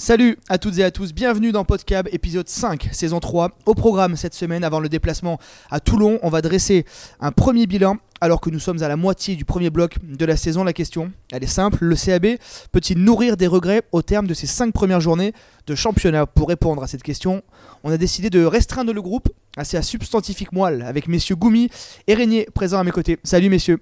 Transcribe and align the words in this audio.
Salut 0.00 0.38
à 0.48 0.56
toutes 0.56 0.78
et 0.78 0.82
à 0.82 0.90
tous, 0.90 1.12
bienvenue 1.12 1.52
dans 1.52 1.66
Podcab 1.66 2.08
épisode 2.10 2.48
5, 2.48 2.88
saison 2.90 3.20
3. 3.20 3.50
Au 3.66 3.74
programme 3.74 4.16
cette 4.16 4.32
semaine, 4.32 4.64
avant 4.64 4.80
le 4.80 4.88
déplacement 4.88 5.38
à 5.70 5.78
Toulon, 5.78 6.18
on 6.22 6.30
va 6.30 6.40
dresser 6.40 6.86
un 7.20 7.32
premier 7.32 7.66
bilan 7.66 7.98
alors 8.22 8.40
que 8.40 8.48
nous 8.48 8.60
sommes 8.60 8.82
à 8.82 8.88
la 8.88 8.96
moitié 8.96 9.36
du 9.36 9.44
premier 9.44 9.68
bloc 9.68 9.98
de 10.02 10.24
la 10.24 10.38
saison. 10.38 10.64
La 10.64 10.72
question, 10.72 11.12
elle 11.30 11.44
est 11.44 11.46
simple, 11.46 11.84
le 11.84 11.94
CAB 11.94 12.38
peut-il 12.72 12.96
nourrir 12.96 13.36
des 13.36 13.46
regrets 13.46 13.82
au 13.92 14.00
terme 14.00 14.26
de 14.26 14.32
ces 14.32 14.46
5 14.46 14.72
premières 14.72 15.02
journées 15.02 15.34
de 15.66 15.74
championnat? 15.74 16.24
Pour 16.24 16.48
répondre 16.48 16.82
à 16.82 16.86
cette 16.86 17.02
question, 17.02 17.42
on 17.84 17.92
a 17.92 17.98
décidé 17.98 18.30
de 18.30 18.42
restreindre 18.42 18.94
le 18.94 19.02
groupe 19.02 19.28
assez 19.58 19.76
à 19.76 19.82
substantifique 19.82 20.52
moelle 20.52 20.80
avec 20.80 21.08
messieurs 21.08 21.36
Goumi 21.36 21.68
et 22.06 22.14
Régnier 22.14 22.48
présents 22.54 22.78
à 22.78 22.84
mes 22.84 22.90
côtés. 22.90 23.18
Salut 23.22 23.50
messieurs. 23.50 23.80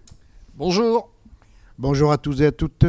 Bonjour. 0.56 1.10
Bonjour 1.78 2.10
à 2.10 2.18
tous 2.18 2.42
et 2.42 2.46
à 2.46 2.50
toutes. 2.50 2.86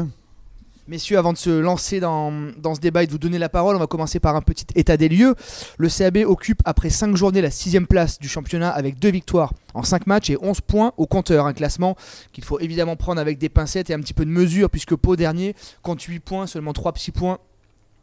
Messieurs, 0.89 1.19
avant 1.19 1.33
de 1.33 1.37
se 1.37 1.51
lancer 1.51 1.99
dans, 1.99 2.31
ce 2.73 2.79
débat 2.79 3.03
et 3.03 3.05
de 3.05 3.11
vous 3.11 3.19
donner 3.19 3.37
la 3.37 3.47
parole, 3.47 3.75
on 3.75 3.79
va 3.79 3.85
commencer 3.85 4.19
par 4.19 4.35
un 4.35 4.41
petit 4.41 4.65
état 4.73 4.97
des 4.97 5.07
lieux. 5.07 5.35
Le 5.77 5.87
CAB 5.87 6.17
occupe 6.25 6.63
après 6.65 6.89
5 6.89 7.15
journées 7.15 7.41
la 7.41 7.51
6 7.51 7.81
place 7.81 8.17
du 8.17 8.27
championnat 8.27 8.71
avec 8.71 8.97
2 8.97 9.09
victoires 9.09 9.53
en 9.75 9.83
5 9.83 10.07
matchs 10.07 10.31
et 10.31 10.37
11 10.41 10.61
points 10.61 10.93
au 10.97 11.05
compteur. 11.05 11.45
Un 11.45 11.53
classement 11.53 11.95
qu'il 12.33 12.43
faut 12.43 12.59
évidemment 12.59 12.95
prendre 12.95 13.21
avec 13.21 13.37
des 13.37 13.49
pincettes 13.49 13.91
et 13.91 13.93
un 13.93 13.99
petit 13.99 14.15
peu 14.15 14.25
de 14.25 14.31
mesure 14.31 14.71
puisque 14.71 14.95
Pau 14.95 15.15
dernier 15.15 15.55
compte 15.83 16.01
8 16.01 16.21
points, 16.21 16.47
seulement 16.47 16.73
3 16.73 16.93
petits 16.93 17.11
points 17.11 17.37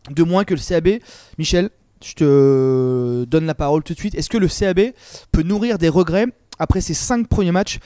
de 0.09 0.23
moins 0.23 0.45
que 0.45 0.55
le 0.55 0.61
CAB. 0.61 1.01
Michel, 1.39 1.71
je 2.05 2.15
te 2.15 3.25
donne 3.25 3.47
la 3.47 3.57
parole 3.57 3.83
tout 3.83 3.95
de 3.95 3.99
suite. 3.99 4.15
Est-ce 4.15 4.31
que 4.31 4.39
le 4.39 4.47
CAB 4.47 4.93
peut 5.33 5.43
nourrir 5.43 5.79
des 5.79 5.89
regrets 5.89 6.27
après 6.61 6.81
ces 6.81 6.95
5 6.95 7.27
premiers 7.27 7.51
matchs 7.51 7.81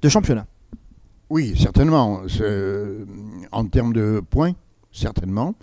de 0.00 0.08
championnat? 0.08 0.46
Oui, 1.30 1.54
certainement. 1.58 2.22
En 3.52 3.66
termes 3.66 3.92
de 3.92 4.20
points, 4.28 4.52
certainement. 4.92 5.54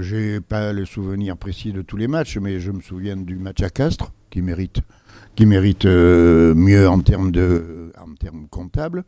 J'ai 0.00 0.40
pas 0.40 0.72
le 0.72 0.84
souvenir 0.84 1.36
précis 1.36 1.72
de 1.72 1.82
tous 1.82 1.96
les 1.96 2.06
matchs, 2.06 2.38
mais 2.38 2.60
je 2.60 2.70
me 2.70 2.80
souviens 2.80 3.16
du 3.16 3.36
match 3.36 3.62
à 3.62 3.70
Castres, 3.70 4.12
qui 4.30 4.42
mérite, 4.42 4.80
qui 5.34 5.46
mérite 5.46 5.86
euh, 5.86 6.54
mieux 6.54 6.88
en 6.88 7.00
termes, 7.00 7.32
de, 7.32 7.92
en 8.00 8.14
termes 8.14 8.46
comptables. 8.48 9.04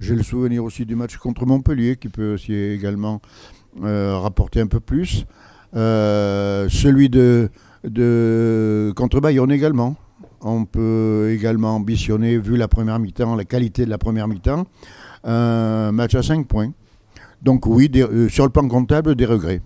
J'ai 0.00 0.14
le 0.14 0.22
souvenir 0.22 0.64
aussi 0.64 0.84
du 0.84 0.96
match 0.96 1.16
contre 1.16 1.46
Montpellier, 1.46 1.96
qui 1.96 2.08
peut 2.08 2.34
aussi 2.34 2.54
également 2.54 3.20
euh, 3.82 4.18
rapporter 4.18 4.60
un 4.60 4.66
peu 4.66 4.80
plus. 4.80 5.26
Euh, 5.74 6.68
celui 6.70 7.08
de, 7.08 7.50
de 7.84 8.92
contre 8.96 9.20
Bayonne 9.20 9.52
également. 9.52 9.96
On 10.40 10.64
peut 10.64 11.30
également 11.30 11.76
ambitionner, 11.76 12.38
vu 12.38 12.56
la 12.56 12.68
première 12.68 12.98
mi-temps, 12.98 13.36
la 13.36 13.44
qualité 13.44 13.84
de 13.84 13.90
la 13.90 13.98
première 13.98 14.28
mi-temps, 14.28 14.66
un 15.26 15.92
match 15.92 16.14
à 16.14 16.22
5 16.22 16.46
points. 16.46 16.72
Donc 17.42 17.66
oui, 17.66 17.90
euh, 17.96 18.28
sur 18.28 18.44
le 18.44 18.50
plan 18.50 18.66
comptable, 18.66 19.14
des 19.14 19.26
regrets. 19.26 19.60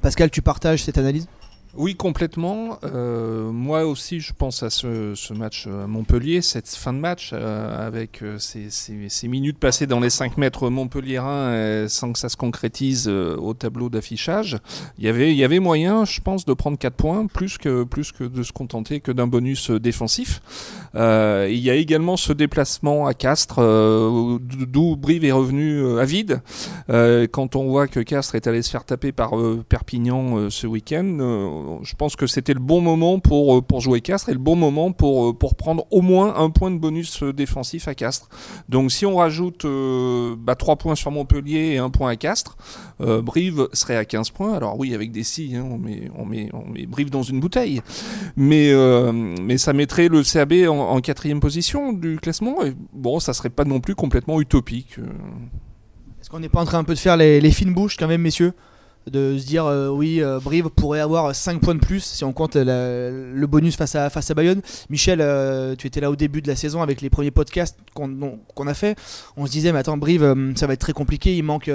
Pascal, 0.00 0.30
tu 0.30 0.42
partages 0.42 0.84
cette 0.84 0.98
analyse? 0.98 1.26
Oui, 1.74 1.94
complètement. 1.94 2.78
Euh, 2.84 3.50
moi 3.50 3.86
aussi, 3.86 4.20
je 4.20 4.34
pense 4.34 4.62
à 4.62 4.68
ce, 4.68 5.32
match 5.32 5.66
à 5.66 5.86
Montpellier, 5.86 6.42
cette 6.42 6.68
fin 6.68 6.92
de 6.92 6.98
match, 6.98 7.30
euh, 7.32 7.86
avec 7.86 8.22
euh, 8.22 8.36
ces, 8.38 9.28
minutes 9.28 9.58
passées 9.58 9.86
dans 9.86 9.98
les 9.98 10.10
5 10.10 10.36
mètres 10.36 10.68
montpelliérains 10.68 11.88
sans 11.88 12.12
que 12.12 12.18
ça 12.18 12.28
se 12.28 12.36
concrétise 12.36 13.08
au 13.08 13.54
tableau 13.54 13.88
d'affichage. 13.88 14.58
Il 14.98 15.04
y, 15.04 15.44
avait, 15.44 15.60
moyen, 15.60 16.04
je 16.04 16.20
pense, 16.20 16.44
de 16.44 16.52
prendre 16.52 16.76
4 16.76 16.94
points, 16.94 17.26
plus 17.26 17.56
que, 17.56 17.84
plus 17.84 18.12
que 18.12 18.24
de 18.24 18.42
se 18.42 18.52
contenter 18.52 19.00
que 19.00 19.12
d'un 19.12 19.26
bonus 19.26 19.70
défensif. 19.70 20.42
il 20.94 21.58
y 21.58 21.70
a 21.70 21.74
également 21.74 22.18
ce 22.18 22.34
déplacement 22.34 23.06
à 23.06 23.14
Castres, 23.14 23.60
d'où 23.60 24.96
Brive 24.96 25.24
est 25.24 25.32
revenu 25.32 25.98
à 25.98 26.04
vide. 26.04 26.42
quand 26.88 27.56
on 27.56 27.68
voit 27.68 27.86
que 27.86 28.00
Castres 28.00 28.34
est 28.34 28.46
allé 28.46 28.60
se 28.60 28.70
faire 28.70 28.84
taper 28.84 29.12
par 29.12 29.32
Perpignan 29.68 30.50
ce 30.50 30.66
week-end, 30.66 31.61
je 31.82 31.94
pense 31.94 32.16
que 32.16 32.26
c'était 32.26 32.54
le 32.54 32.60
bon 32.60 32.80
moment 32.80 33.18
pour, 33.18 33.58
euh, 33.58 33.62
pour 33.62 33.80
jouer 33.80 34.00
Castres 34.00 34.28
et 34.28 34.32
le 34.32 34.38
bon 34.38 34.56
moment 34.56 34.92
pour, 34.92 35.30
euh, 35.30 35.32
pour 35.32 35.54
prendre 35.54 35.86
au 35.90 36.00
moins 36.00 36.34
un 36.36 36.50
point 36.50 36.70
de 36.70 36.78
bonus 36.78 37.22
euh, 37.22 37.32
défensif 37.32 37.88
à 37.88 37.94
Castres. 37.94 38.28
Donc 38.68 38.92
si 38.92 39.06
on 39.06 39.16
rajoute 39.16 39.66
bah, 40.38 40.54
3 40.54 40.76
points 40.76 40.94
sur 40.94 41.10
Montpellier 41.10 41.74
et 41.74 41.78
1 41.78 41.90
point 41.90 42.10
à 42.10 42.16
Castres, 42.16 42.56
Brive 43.00 43.68
serait 43.72 43.96
à 43.96 44.04
15 44.04 44.30
points. 44.30 44.54
Alors 44.54 44.78
oui, 44.78 44.94
avec 44.94 45.10
des 45.10 45.24
si, 45.24 45.56
hein, 45.56 45.66
on, 45.68 45.78
met, 45.78 46.10
on, 46.16 46.24
met, 46.24 46.48
on 46.52 46.68
met 46.68 46.86
Brive 46.86 47.10
dans 47.10 47.22
une 47.22 47.40
bouteille. 47.40 47.80
Mais, 48.36 48.72
mais 49.40 49.58
ça 49.58 49.72
mettrait 49.72 50.08
le 50.08 50.22
CAB 50.22 50.68
en, 50.68 51.00
quatrième 51.00 51.40
position 51.40 51.92
du 51.92 52.18
classement. 52.20 52.58
Bon, 52.92 53.20
ça 53.20 53.32
serait 53.32 53.50
pas 53.50 53.64
non 53.64 53.80
plus 53.80 53.94
complètement 53.94 54.40
utopique. 54.40 54.98
Est-ce 56.20 56.30
qu'on 56.30 56.40
n'est 56.40 56.48
pas 56.48 56.60
en 56.60 56.64
train 56.64 56.78
un 56.78 56.84
peu 56.84 56.94
de 56.94 56.98
faire 56.98 57.16
les 57.16 57.50
fines 57.50 57.74
bouches 57.74 57.96
quand 57.96 58.08
même, 58.08 58.22
messieurs? 58.22 58.54
De 59.10 59.36
se 59.38 59.46
dire 59.46 59.64
euh, 59.66 59.88
oui 59.88 60.22
euh, 60.22 60.38
Brive 60.38 60.70
pourrait 60.70 61.00
avoir 61.00 61.34
5 61.34 61.60
points 61.60 61.74
de 61.74 61.80
plus 61.80 62.04
si 62.04 62.24
on 62.24 62.32
compte 62.32 62.56
le 62.56 63.46
bonus 63.46 63.76
face 63.76 63.94
à, 63.94 64.10
face 64.10 64.30
à 64.30 64.34
Bayonne. 64.34 64.60
Michel, 64.90 65.20
euh, 65.20 65.74
tu 65.76 65.86
étais 65.86 66.00
là 66.00 66.10
au 66.10 66.16
début 66.16 66.42
de 66.42 66.48
la 66.48 66.56
saison 66.56 66.82
avec 66.82 67.00
les 67.00 67.10
premiers 67.10 67.30
podcasts 67.30 67.78
qu'on 67.94 68.66
a 68.66 68.74
fait. 68.74 68.96
On 69.36 69.46
se 69.46 69.52
disait 69.52 69.72
mais 69.72 69.80
attends 69.80 69.96
Brive 69.96 70.52
ça 70.56 70.66
va 70.66 70.74
être 70.74 70.80
très 70.80 70.92
compliqué, 70.92 71.36
il 71.36 71.42
manque 71.42 71.70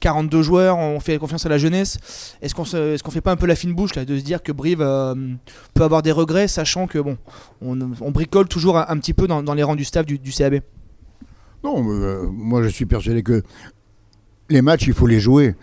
42 0.00 0.42
joueurs, 0.42 0.78
on 0.78 1.00
fait 1.00 1.18
confiance 1.18 1.44
à 1.46 1.48
la 1.48 1.58
jeunesse. 1.58 1.98
Est-ce 2.40 2.54
qu'on 2.54 2.64
est 2.64 3.10
fait 3.10 3.20
pas 3.20 3.32
un 3.32 3.36
peu 3.36 3.46
la 3.46 3.56
fine 3.56 3.74
bouche 3.74 3.94
là 3.94 4.04
de 4.04 4.18
se 4.18 4.24
dire 4.24 4.42
que 4.42 4.52
Brive 4.52 4.78
peut 4.78 5.82
avoir 5.82 6.02
des 6.02 6.12
regrets 6.12 6.48
sachant 6.48 6.86
que 6.86 6.98
bon 6.98 7.18
on, 7.60 7.76
bricole 8.10 8.48
toujours 8.48 8.78
un, 8.78 8.98
petit 8.98 9.14
peu 9.14 9.26
dans, 9.26 9.54
les 9.54 9.62
rangs 9.62 9.76
du 9.76 9.84
staff 9.84 10.06
du, 10.06 10.18
du 10.18 10.32
CAB 10.32 10.60
Non, 11.64 11.82
moi 11.82 12.62
je 12.62 12.68
suis 12.68 12.86
persuadé 12.86 13.22
que 13.22 13.42
les 14.48 14.62
matchs 14.62 14.86
il 14.86 14.94
faut 14.94 15.06
les 15.06 15.20
jouer. 15.20 15.54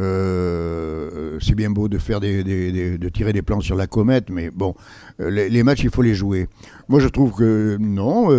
Euh, 0.00 1.38
c'est 1.40 1.54
bien 1.54 1.70
beau 1.70 1.88
de 1.88 1.98
faire 1.98 2.20
des, 2.20 2.42
de 2.42 3.08
tirer 3.08 3.32
des 3.32 3.42
plans 3.42 3.60
sur 3.60 3.76
la 3.76 3.86
comète, 3.86 4.28
mais 4.30 4.50
bon, 4.50 4.74
euh, 5.20 5.30
les, 5.30 5.62
matchs, 5.62 5.84
il 5.84 5.90
faut 5.90 6.02
les 6.02 6.14
jouer. 6.14 6.48
Moi, 6.88 7.00
je 7.00 7.08
trouve 7.08 7.32
que 7.32 7.76
non. 7.78 8.30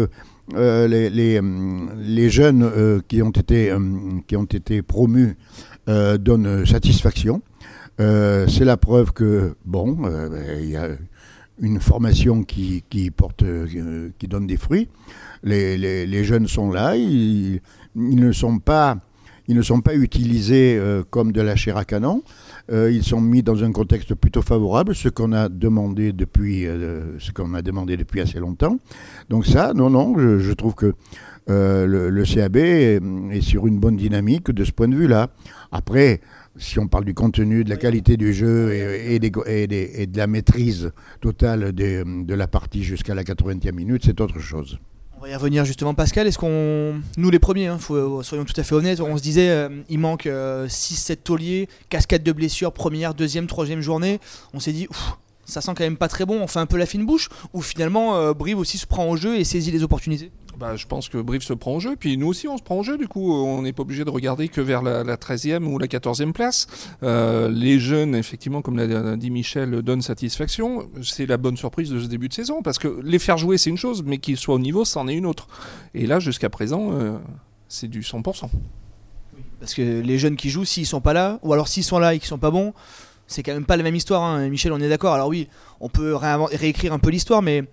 Euh, 0.54 0.88
les, 0.88 1.10
les, 1.10 2.30
jeunes 2.30 3.02
qui, 3.08 3.22
ont 3.22 3.32
été, 3.32 3.76
qui 4.28 4.36
ont 4.36 4.44
été 4.44 4.82
promus 4.82 5.38
donnent 5.88 6.66
satisfaction. 6.66 7.42
c'est 7.98 8.66
la 8.66 8.78
preuve 8.78 9.12
que, 9.12 9.56
bon, 9.66 9.98
il 10.60 10.70
y 10.70 10.76
a 10.76 10.90
une 11.60 11.80
formation 11.80 12.44
qui, 12.44 12.84
qui 12.90 13.10
porte, 13.10 13.44
qui 14.20 14.28
donne 14.28 14.46
des 14.46 14.58
fruits. 14.58 14.88
Les, 15.44 16.24
jeunes 16.24 16.48
sont 16.48 16.72
là, 16.72 16.96
ils 16.96 17.62
ne 17.96 18.32
sont 18.32 18.60
pas 18.60 18.98
ils 19.48 19.56
ne 19.56 19.62
sont 19.62 19.82
pas 19.82 19.96
utilisés 19.96 20.78
euh, 20.78 21.04
comme 21.10 21.32
de 21.32 21.42
la 21.42 21.56
chair 21.56 21.78
à 21.78 21.86
canon. 21.86 22.24
Euh, 22.72 22.92
ils 22.92 23.04
sont 23.04 23.22
mis 23.22 23.44
dans 23.44 23.64
un 23.64 23.72
contexte 23.72 24.16
plutôt 24.16 24.42
favorable, 24.42 24.96
ce 24.96 25.10
qu'on 25.10 25.34
a 25.34 25.50
demandé 25.50 26.14
depuis, 26.14 26.66
euh, 26.66 27.20
ce 27.20 27.32
qu'on 27.32 27.54
a 27.54 27.62
demandé 27.62 27.98
depuis 27.98 28.22
assez 28.22 28.40
longtemps. 28.40 28.78
Donc 29.30 29.46
ça, 29.46 29.74
non, 29.74 29.90
non, 29.90 30.18
je, 30.18 30.52
trouve 30.54 30.74
que 30.74 30.94
le, 31.48 32.24
CAB 32.24 32.56
est, 32.58 33.42
sur 33.42 33.68
une 33.68 33.80
bonne 33.80 33.98
dynamique 33.98 34.50
de 34.50 34.64
ce 34.64 34.72
point 34.72 34.88
de 34.88 34.96
vue-là. 34.96 35.30
Après, 35.72 36.22
si 36.58 36.80
on 36.80 36.88
parle 36.88 37.06
du 37.06 37.14
contenu, 37.14 37.64
de 37.64 37.70
la 37.70 37.78
qualité 37.78 38.18
du 38.18 38.34
jeu 38.34 38.74
et, 38.74 39.16
et 39.16 40.08
de 40.08 40.18
la 40.18 40.28
maîtrise 40.28 40.92
totale 41.22 41.72
de 41.74 42.34
la 42.34 42.48
partie 42.48 42.84
jusqu'à 42.84 43.14
la 43.14 43.24
80e 43.24 43.74
minute, 43.74 44.04
c'est 44.06 44.22
autre 44.22 44.40
chose. 44.40 44.80
On 45.18 45.22
va 45.22 45.30
y 45.30 45.36
revenir 45.36 45.64
justement, 45.64 45.94
Pascal. 45.94 46.28
Est-ce 46.28 46.38
qu'on, 46.38 47.02
nous 47.18 47.30
les 47.30 47.40
premiers, 47.40 47.68
hein, 47.68 47.80
soyons 47.80 48.44
tout 48.46 48.54
à 48.60 48.64
fait 48.64 48.76
honnêtes, 48.76 49.00
on 49.00 49.18
se 49.18 49.24
disait 49.24 49.50
euh, 49.50 49.70
il 49.90 50.00
manque 50.00 50.26
6-7 50.26 50.30
euh, 50.30 51.16
tauliers, 51.24 51.70
cascade 51.90 52.22
de 52.22 52.32
blessures, 52.34 52.74
première, 52.74 53.14
deuxième, 53.14 53.48
troisième 53.48 53.82
journée. 53.82 54.20
On 54.54 54.60
s'est 54.60 54.74
dit 54.74 54.88
ça 55.46 55.62
sent 55.62 55.72
quand 55.76 55.84
même 55.84 55.98
pas 55.98 56.08
très 56.08 56.26
bon. 56.26 56.40
On 56.42 56.48
fait 56.48 56.60
un 56.60 56.66
peu 56.66 56.78
la 56.78 56.86
fine 56.86 57.06
bouche 57.06 57.30
ou 57.54 57.62
finalement 57.62 58.16
euh, 58.18 58.34
Brive 58.34 58.58
aussi 58.58 58.78
se 58.78 58.88
prend 58.88 59.10
au 59.10 59.16
jeu 59.16 59.38
et 59.38 59.44
saisit 59.44 59.72
les 59.72 59.84
opportunités? 59.84 60.32
Bah, 60.58 60.78
je 60.78 60.86
pense 60.86 61.10
que 61.10 61.18
Brive 61.18 61.42
se 61.42 61.54
prend 61.54 61.76
au 61.76 61.80
jeu, 61.82 61.98
puis 61.98 62.18
nous 62.18 62.28
aussi 62.28 62.48
on 62.48 62.58
se 62.58 62.64
prend 62.64 62.78
au 62.78 62.84
jeu, 62.84 62.98
du 62.98 63.10
coup 63.10 63.34
on 63.34 63.62
n'est 63.62 63.74
pas 63.74 63.82
obligé 63.82 64.06
de 64.06 64.10
regarder 64.10 64.48
que 64.48 64.62
vers 64.62 64.82
la, 64.82 65.04
13e 65.04 65.66
ou 65.66 65.78
la 65.78 65.88
14e 65.88 66.32
place. 66.32 66.68
Euh, 67.04 67.50
les 67.50 67.78
jeunes, 67.78 68.16
effectivement, 68.16 68.62
comme 68.62 68.78
l'a 68.78 69.18
dit 69.18 69.32
Michel, 69.32 69.82
donnent 69.82 70.02
satisfaction. 70.02 70.88
C'est 71.04 71.26
la 71.26 71.38
bonne 71.38 71.58
surprise 71.58 71.90
de 71.90 72.00
ce 72.00 72.08
début 72.08 72.30
de 72.30 72.34
saison, 72.34 72.62
parce 72.62 72.80
que 72.80 73.00
les 73.04 73.20
faire 73.20 73.38
jouer 73.38 73.58
c'est 73.58 73.70
une 73.70 73.78
chose, 73.78 74.04
mais 74.06 74.18
qu'ils 74.18 74.38
soient 74.38 74.56
au 74.56 74.60
niveau, 74.60 74.86
c'en 74.86 75.08
est 75.08 75.16
une 75.16 75.26
autre. 75.26 75.48
Et 75.94 76.08
là, 76.08 76.20
jusqu'à 76.20 76.50
présent, 76.50 76.92
euh, 76.94 77.18
c'est 77.68 77.90
du 77.90 78.02
100%. 78.02 78.50
Parce 79.60 79.74
que 79.74 79.82
les 79.82 80.18
jeunes 80.18 80.36
qui 80.36 80.50
jouent, 80.50 80.66
s'ils 80.66 80.86
sont 80.86 81.02
pas 81.02 81.14
là, 81.14 81.40
ou 81.42 81.52
alors 81.52 81.68
s'ils 81.68 81.84
sont 81.84 82.00
là 82.00 82.14
et 82.14 82.20
qu'ils 82.20 82.28
sont 82.28 82.38
pas 82.38 82.52
bons, 82.52 82.74
c'est 83.28 83.44
quand 83.44 83.54
même 83.54 83.66
pas 83.66 83.78
la 83.78 83.84
même 83.84 83.96
histoire. 83.96 84.24
Hein. 84.24 84.50
Michel, 84.50 84.72
on 84.72 84.80
est 84.80 84.90
d'accord. 84.90 85.14
Alors 85.14 85.28
oui, 85.28 85.48
on 85.80 85.90
peut 85.90 86.16
réécrire 86.16 86.94
un 86.94 87.00
peu 87.00 87.10
l'histoire, 87.10 87.42
mais 87.42 87.64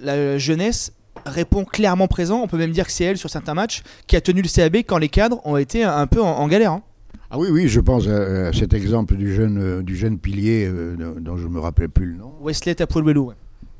la 0.00 0.38
jeunesse 0.38 0.92
répond 1.26 1.64
clairement 1.64 2.08
présent. 2.08 2.40
On 2.42 2.48
peut 2.48 2.58
même 2.58 2.72
dire 2.72 2.86
que 2.86 2.92
c'est 2.92 3.04
elle 3.04 3.18
sur 3.18 3.30
certains 3.30 3.54
matchs 3.54 3.82
qui 4.06 4.16
a 4.16 4.20
tenu 4.20 4.42
le 4.42 4.48
CAB 4.48 4.76
quand 4.78 4.98
les 4.98 5.08
cadres 5.08 5.40
ont 5.44 5.56
été 5.56 5.82
un 5.84 6.06
peu 6.06 6.22
en, 6.22 6.46
galère. 6.48 6.72
Hein. 6.72 6.82
Ah 7.30 7.38
oui, 7.38 7.48
oui, 7.50 7.68
je 7.68 7.80
pense 7.80 8.06
à, 8.06 8.52
cet 8.52 8.72
exemple 8.72 9.16
du 9.16 9.34
jeune, 9.34 9.58
euh, 9.58 9.82
du 9.82 9.96
jeune 9.96 10.18
pilier 10.18 10.66
euh, 10.66 10.96
dont 11.20 11.36
je 11.36 11.46
ne 11.46 11.52
me 11.52 11.60
rappelais 11.60 11.88
plus 11.88 12.06
le 12.06 12.16
nom. 12.16 12.32
Wesley 12.40 12.74
Tapouelwelou. 12.74 13.32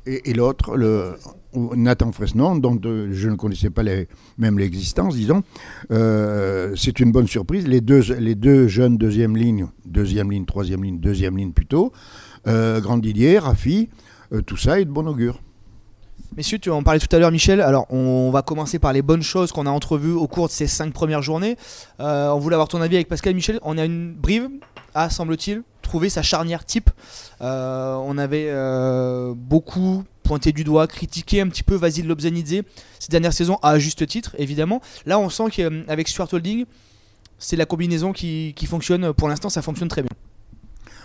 Et, 0.07 0.31
et 0.31 0.35
l'autre, 0.35 0.77
le, 0.77 1.15
Nathan 1.55 2.13
Fresnon, 2.13 2.57
dont 2.57 2.79
euh, 2.85 3.09
je 3.13 3.29
ne 3.29 3.37
connaissais 3.37 3.71
pas 3.71 3.83
même 4.37 4.59
l'existence, 4.59 5.15
disons. 5.15 5.43
Euh, 5.91 6.75
c'est 6.77 7.01
une 7.01 7.13
bonne 7.13 7.27
surprise. 7.27 7.67
Les 7.67 7.81
deux, 7.81 8.01
les 8.15 8.35
deux 8.35 8.69
jeunes 8.69 8.99
deuxième 8.99 9.37
ligne, 9.37 9.69
deuxième 9.87 10.31
ligne, 10.31 10.45
troisième 10.45 10.85
ligne, 10.85 10.99
deuxième 10.99 11.37
ligne 11.37 11.53
plutôt, 11.53 11.93
euh, 12.47 12.81
Grand 12.81 12.99
Didier, 12.99 13.39
Rafi, 13.39 13.89
tout 14.47 14.57
ça 14.57 14.81
est 14.81 14.85
de 14.85 14.91
bon 14.91 15.07
augure. 15.07 15.41
Messieurs, 16.37 16.59
tu 16.59 16.71
en 16.71 16.83
parlais 16.83 17.01
tout 17.01 17.15
à 17.17 17.19
l'heure, 17.19 17.33
Michel. 17.33 17.61
Alors, 17.63 17.87
on 17.91 18.31
va 18.31 18.43
commencer 18.43 18.79
par 18.79 18.93
les 18.93 19.01
bonnes 19.01 19.23
choses 19.23 19.51
qu'on 19.51 19.65
a 19.65 19.71
entrevues 19.71 20.13
au 20.13 20.27
cours 20.27 20.49
de 20.49 20.53
ces 20.53 20.67
cinq 20.67 20.93
premières 20.93 21.23
journées. 21.23 21.57
on 21.99 22.39
voulait 22.39 22.55
avoir 22.55 22.69
ton 22.69 22.83
avis 22.83 22.97
avec 22.97 23.09
Pascal 23.09 23.35
Michel. 23.35 23.59
On 23.63 23.79
a 23.79 23.85
une 23.85 24.13
brive, 24.13 24.49
à 24.95 25.09
semble-t-il, 25.09 25.63
trouver 25.81 26.11
sa 26.11 26.21
charnière 26.23 26.67
type. 26.67 26.91
on 27.41 28.19
avait 28.19 28.53
beaucoup 29.35 30.05
pointé 30.29 30.53
du 30.53 30.63
doigt, 30.63 30.87
critiqué 30.87 31.41
un 31.41 31.49
petit 31.49 31.63
peu 31.63 31.75
Vasil 31.75 32.07
Lobzanidze 32.07 32.63
ces 32.99 33.09
dernières 33.09 33.33
saisons, 33.33 33.59
à 33.63 33.79
juste 33.79 34.07
titre, 34.07 34.37
évidemment. 34.37 34.83
Là, 35.07 35.19
on 35.19 35.31
sent 35.31 35.45
qu'avec 35.51 36.07
Stuart 36.07 36.29
Holding, 36.31 36.67
c'est 37.39 37.57
la 37.57 37.65
combinaison 37.65 38.13
qui 38.13 38.55
fonctionne. 38.69 39.15
Pour 39.15 39.29
l'instant, 39.29 39.49
ça 39.49 39.63
fonctionne 39.63 39.89
très 39.89 40.03
bien. 40.03 40.11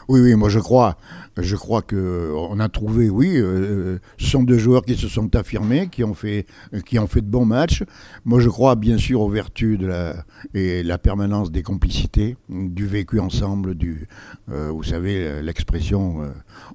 Oui, 0.07 0.19
oui, 0.21 0.35
moi 0.35 0.49
je 0.49 0.59
crois. 0.59 0.97
Je 1.37 1.55
crois 1.55 1.81
qu'on 1.81 2.59
a 2.59 2.69
trouvé, 2.69 3.09
oui, 3.09 3.37
euh, 3.37 3.97
ce 4.17 4.27
sont 4.27 4.43
deux 4.43 4.59
joueurs 4.59 4.83
qui 4.83 4.95
se 4.95 5.07
sont 5.07 5.35
affirmés, 5.35 5.87
qui 5.87 6.03
ont 6.03 6.13
fait, 6.13 6.45
qui 6.85 6.99
ont 6.99 7.07
fait 7.07 7.21
de 7.21 7.27
bons 7.27 7.45
matchs. 7.45 7.83
Moi 8.23 8.39
je 8.39 8.49
crois 8.49 8.75
bien 8.75 8.97
sûr 8.97 9.21
aux 9.21 9.29
vertus 9.29 9.79
de 9.79 9.87
la, 9.87 10.25
et 10.53 10.83
la 10.83 10.99
permanence 10.99 11.51
des 11.51 11.63
complicités, 11.63 12.37
du 12.49 12.85
vécu 12.85 13.19
ensemble, 13.19 13.73
du, 13.73 14.07
euh, 14.51 14.69
vous 14.69 14.83
savez, 14.83 15.41
l'expression, 15.41 16.21
euh, 16.21 16.27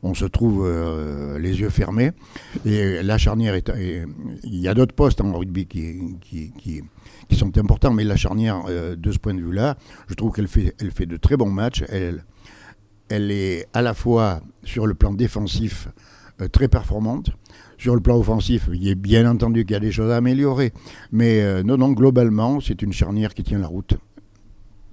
on 0.03 0.15
se 0.15 0.25
trouve 0.25 0.69
les 1.39 1.61
yeux 1.61 1.71
fermés. 1.71 2.11
Et 2.65 3.03
la 3.03 3.17
charnière, 3.19 3.55
est, 3.55 3.71
il 4.43 4.59
y 4.59 4.67
a 4.67 4.75
d'autres 4.75 4.95
postes 4.95 5.21
en 5.21 5.33
rugby 5.33 5.67
qui, 5.67 6.17
qui, 6.21 6.53
qui 6.53 6.83
qui 7.29 7.37
sont 7.37 7.57
importants, 7.59 7.93
mais 7.93 8.05
la 8.05 8.17
charnière, 8.17 8.65
de 8.97 9.13
ce 9.13 9.19
point 9.19 9.35
de 9.35 9.41
vue-là, 9.41 9.77
je 10.09 10.15
trouve 10.15 10.33
qu'elle 10.33 10.49
fait, 10.49 10.75
elle 10.81 10.91
fait 10.91 11.05
de 11.05 11.19
très 11.19 11.37
bons 11.37 11.51
matchs. 11.51 11.85
Elle, 11.89 12.25
elle 13.09 13.31
est 13.31 13.67
à 13.73 13.83
la 13.83 13.95
fois 13.95 14.41
sur 14.65 14.87
le 14.87 14.95
plan 14.95 15.13
défensif 15.13 15.89
euh, 16.41 16.49
très 16.49 16.69
performante. 16.69 17.31
Sur 17.79 17.95
le 17.95 18.01
plan 18.01 18.19
offensif, 18.19 18.69
il 18.73 18.89
est 18.89 18.95
bien 18.95 19.29
entendu 19.29 19.65
qu'il 19.65 19.75
y 19.75 19.77
a 19.77 19.81
des 19.81 19.93
choses 19.93 20.11
à 20.11 20.17
améliorer. 20.17 20.73
Mais 21.13 21.41
euh, 21.41 21.63
non, 21.63 21.77
non, 21.77 21.93
globalement, 21.93 22.61
c'est 22.61 22.83
une 22.83 22.93
charnière 22.93 23.35
qui 23.35 23.45
tient 23.45 23.59
la 23.59 23.69
route. 23.69 23.95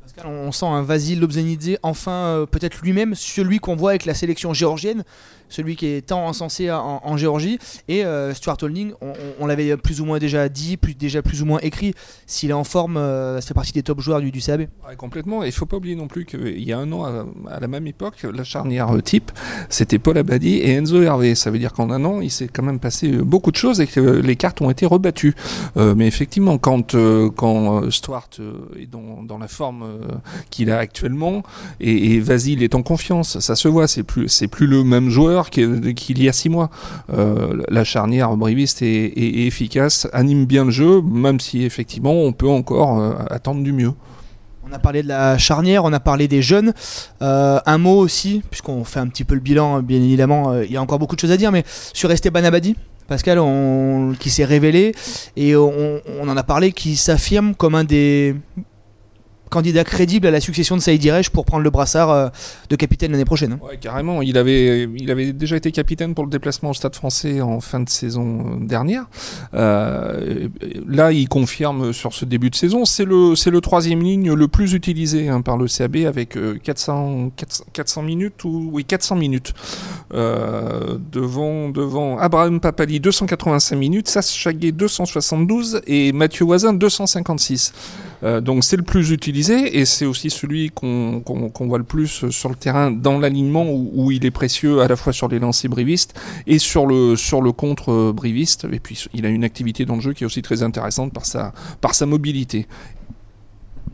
Pascal, 0.01 0.27
on 0.27 0.51
sent 0.51 0.67
un 0.67 0.83
Vasil 0.83 1.19
Lobzanidze, 1.19 1.77
enfin 1.81 2.11
euh, 2.11 2.45
peut-être 2.45 2.81
lui-même, 2.81 3.15
celui 3.15 3.59
qu'on 3.59 3.75
voit 3.75 3.91
avec 3.91 4.05
la 4.05 4.13
sélection 4.13 4.53
géorgienne, 4.53 5.03
celui 5.49 5.75
qui 5.75 5.87
est 5.87 6.07
tant 6.07 6.25
encensé 6.25 6.71
en, 6.71 7.17
Géorgie. 7.17 7.59
Et 7.87 8.03
euh, 8.03 8.33
Stuart 8.33 8.57
Holding, 8.61 8.93
on, 9.39 9.45
l'avait 9.45 9.77
plus 9.77 10.01
ou 10.01 10.05
moins 10.05 10.19
déjà 10.19 10.49
dit, 10.49 10.77
plus, 10.77 10.95
déjà 10.95 11.21
plus 11.21 11.41
ou 11.41 11.45
moins 11.45 11.59
écrit. 11.59 11.93
S'il 12.25 12.49
est 12.49 12.53
en 12.53 12.63
forme, 12.63 12.97
euh, 12.97 13.39
ça 13.39 13.47
fait 13.47 13.53
partie 13.53 13.71
des 13.71 13.83
top 13.83 14.01
joueurs 14.01 14.19
du, 14.19 14.31
du 14.31 14.41
CAB. 14.41 14.67
complètement. 14.97 15.43
Et 15.43 15.47
il 15.47 15.51
faut 15.51 15.65
pas 15.65 15.77
oublier 15.77 15.95
non 15.95 16.07
plus 16.07 16.25
qu'il 16.25 16.61
y 16.61 16.73
a 16.73 16.79
un 16.79 16.91
an, 16.91 17.05
à, 17.05 17.59
la 17.59 17.67
même 17.67 17.87
époque, 17.87 18.25
la 18.31 18.43
charnière 18.43 18.89
type, 19.03 19.31
c'était 19.69 19.99
Paul 19.99 20.17
Abadi 20.17 20.57
et 20.57 20.71
Enzo 20.71 21.01
Hervé. 21.01 21.35
Ça 21.35 21.51
veut 21.51 21.59
dire 21.59 21.73
qu'en 21.73 21.89
un 21.89 22.03
an, 22.05 22.21
il 22.21 22.31
s'est 22.31 22.47
quand 22.47 22.63
même 22.63 22.79
passé 22.79 23.11
beaucoup 23.11 23.51
de 23.51 23.55
choses 23.55 23.81
et 23.81 23.87
que 23.87 23.99
les 23.99 24.35
cartes 24.35 24.61
ont 24.61 24.69
été 24.69 24.85
rebattues. 24.85 25.35
Euh, 25.77 25.95
mais 25.95 26.07
effectivement, 26.07 26.57
quand, 26.57 26.95
quand 27.35 27.89
Stuart 27.91 28.29
est 28.79 28.89
dans, 28.89 29.37
la 29.37 29.47
forme 29.47 29.85
qu'il 30.49 30.71
a 30.71 30.77
actuellement 30.77 31.43
et, 31.79 32.13
et 32.13 32.19
Vasil 32.19 32.63
est 32.63 32.73
en 32.73 32.83
confiance, 32.83 33.39
ça 33.39 33.55
se 33.55 33.67
voit. 33.67 33.87
C'est 33.87 34.03
plus, 34.03 34.27
plus 34.47 34.67
le 34.67 34.83
même 34.83 35.09
joueur 35.09 35.34
qu'il 35.43 36.23
y 36.23 36.29
a 36.29 36.33
six 36.33 36.49
mois. 36.49 36.69
Euh, 37.13 37.63
la 37.69 37.83
charnière 37.83 38.35
briviste 38.35 38.81
est, 38.81 39.13
efficace, 39.15 40.07
anime 40.13 40.45
bien 40.45 40.65
le 40.65 40.71
jeu, 40.71 41.01
même 41.01 41.39
si 41.39 41.63
effectivement 41.63 42.13
on 42.13 42.33
peut 42.33 42.49
encore 42.49 42.99
euh, 42.99 43.13
attendre 43.29 43.63
du 43.63 43.73
mieux. 43.73 43.93
On 44.67 44.73
a 44.73 44.79
parlé 44.79 45.03
de 45.03 45.07
la 45.07 45.37
charnière, 45.37 45.83
on 45.83 45.93
a 45.93 45.99
parlé 45.99 46.27
des 46.27 46.41
jeunes. 46.41 46.73
Euh, 47.21 47.59
un 47.65 47.77
mot 47.77 47.99
aussi, 47.99 48.41
puisqu'on 48.49 48.83
fait 48.83 48.99
un 48.99 49.07
petit 49.07 49.23
peu 49.23 49.35
le 49.35 49.41
bilan, 49.41 49.81
bien 49.81 50.01
évidemment, 50.01 50.59
il 50.59 50.71
y 50.71 50.77
a 50.77 50.81
encore 50.81 50.97
beaucoup 50.97 51.15
de 51.15 51.21
choses 51.21 51.31
à 51.31 51.37
dire, 51.37 51.51
mais 51.51 51.63
sur 51.93 52.11
Esteban 52.11 52.43
Abadi, 52.43 52.75
Pascal, 53.07 53.39
qui 54.19 54.31
s'est 54.31 54.45
révélé, 54.45 54.95
et 55.35 55.55
on, 55.55 56.01
en 56.27 56.35
a 56.35 56.43
parlé, 56.43 56.71
qui 56.71 56.95
s'affirme 56.95 57.53
comme 57.53 57.75
un 57.75 57.83
des 57.83 58.35
candidat 59.49 59.83
crédible 59.83 60.27
à 60.27 60.31
la 60.31 60.39
succession 60.39 60.75
de 60.75 60.81
Saïd 60.81 61.03
Iresh 61.03 61.29
pour 61.29 61.45
prendre 61.45 61.63
le 61.63 61.69
brassard 61.69 62.09
euh, 62.09 62.29
de 62.69 62.75
capitaine 62.75 63.11
l'année 63.11 63.25
prochaine. 63.25 63.53
Hein. 63.53 63.59
Ouais, 63.61 63.77
carrément. 63.77 64.21
Il 64.21 64.37
avait, 64.37 64.89
il 64.97 65.11
avait 65.11 65.33
déjà 65.33 65.55
été 65.55 65.71
capitaine 65.71 66.13
pour 66.13 66.25
le 66.25 66.29
déplacement 66.29 66.71
au 66.71 66.73
Stade 66.73 66.95
français 66.95 67.41
en 67.41 67.59
fin 67.59 67.79
de 67.79 67.89
saison 67.89 68.57
dernière. 68.59 69.05
Euh, 69.53 70.47
là, 70.87 71.11
il 71.11 71.27
confirme 71.27 71.93
sur 71.93 72.13
ce 72.13 72.25
début 72.25 72.49
de 72.49 72.55
saison. 72.55 72.85
C'est 72.85 73.05
le, 73.05 73.35
c'est 73.35 73.51
le 73.51 73.61
troisième 73.61 74.01
ligne 74.01 74.33
le 74.33 74.47
plus 74.47 74.73
utilisé 74.73 75.29
hein, 75.29 75.41
par 75.41 75.57
le 75.57 75.67
CAB 75.67 75.97
avec 76.07 76.37
400, 76.63 77.31
euh, 77.41 77.43
400, 77.73 78.01
minutes 78.01 78.43
ou 78.43 78.69
oui 78.73 78.85
400 78.85 79.15
minutes 79.15 79.53
devant, 80.11 81.69
devant 81.69 82.17
Abraham 82.17 82.59
Papali 82.59 82.99
285 82.99 83.75
minutes, 83.75 84.07
Sas 84.07 84.31
Chaguet 84.31 84.71
272 84.71 85.81
et 85.87 86.11
Mathieu 86.11 86.45
Voisin 86.45 86.73
256. 86.73 87.73
Donc 88.23 88.63
c'est 88.63 88.77
le 88.77 88.83
plus 88.83 89.11
utilisé 89.11 89.77
et 89.77 89.85
c'est 89.85 90.05
aussi 90.05 90.29
celui 90.29 90.71
qu'on 90.71 91.21
voit 91.59 91.77
le 91.77 91.83
plus 91.83 92.29
sur 92.29 92.49
le 92.49 92.55
terrain 92.55 92.91
dans 92.91 93.19
l'alignement 93.19 93.65
où, 93.69 94.11
il 94.11 94.25
est 94.25 94.31
précieux 94.31 94.81
à 94.81 94.87
la 94.87 94.95
fois 94.95 95.13
sur 95.13 95.27
les 95.27 95.39
lancers 95.39 95.69
brivistes 95.69 96.13
et 96.47 96.59
sur 96.59 96.85
le, 96.85 97.15
sur 97.15 97.41
le 97.41 97.51
contre 97.51 98.11
briviste. 98.11 98.67
Et 98.71 98.79
puis 98.79 99.05
il 99.13 99.25
a 99.25 99.29
une 99.29 99.43
activité 99.43 99.85
dans 99.85 99.95
le 99.95 100.01
jeu 100.01 100.13
qui 100.13 100.23
est 100.23 100.27
aussi 100.27 100.41
très 100.41 100.63
intéressante 100.63 101.13
par 101.13 101.25
sa, 101.25 101.53
par 101.81 101.93
sa 101.93 102.05
mobilité. 102.05 102.67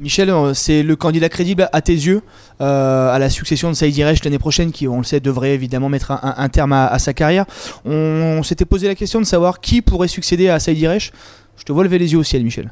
Michel, 0.01 0.31
euh, 0.31 0.56
c'est 0.56 0.81
le 0.81 0.95
candidat 0.95 1.29
crédible 1.29 1.69
à 1.71 1.81
tes 1.81 1.94
yeux 1.94 2.24
euh, 2.59 3.13
à 3.13 3.19
la 3.19 3.29
succession 3.29 3.69
de 3.69 3.75
Saïd 3.75 3.95
l'année 4.24 4.39
prochaine, 4.39 4.71
qui, 4.71 4.88
on 4.88 4.97
le 4.97 5.03
sait, 5.03 5.19
devrait 5.19 5.53
évidemment 5.53 5.89
mettre 5.89 6.12
un, 6.12 6.50
terme 6.50 6.74
à, 6.74 6.97
sa 6.97 7.13
carrière. 7.13 7.45
On, 7.85 8.41
s'était 8.44 8.65
posé 8.65 8.88
la 8.88 8.95
question 8.95 9.19
de 9.19 9.25
savoir 9.25 9.62
qui 9.62 9.83
pourrait 9.83 10.07
succéder 10.07 10.50
à 10.50 10.59
Saïd. 10.59 10.81
Je 10.81 11.63
te 11.63 11.71
vois 11.71 11.83
lever 11.83 12.00
les 12.00 12.13
yeux 12.13 12.17
au 12.17 12.24
ciel, 12.24 12.44
Michel. 12.44 12.71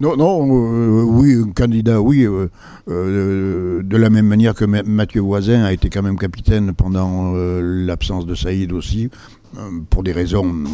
Non, 0.00 0.16
non, 0.16 0.48
euh, 0.48 1.02
oui, 1.02 1.34
un 1.34 1.52
candidat, 1.52 2.00
oui, 2.00 2.24
euh, 2.24 2.48
euh, 2.88 3.82
de 3.82 3.96
la 3.98 4.08
même 4.08 4.26
manière 4.26 4.54
que 4.54 4.64
Mathieu 4.64 5.20
Voisin 5.20 5.62
a 5.62 5.74
été 5.74 5.90
quand 5.90 6.02
même 6.02 6.16
capitaine 6.16 6.72
pendant 6.72 7.34
l'absence 7.34 8.24
de 8.24 8.34
Saïd 8.34 8.72
aussi, 8.72 9.10
pour 9.90 10.02
des 10.02 10.12
raisons 10.12 10.64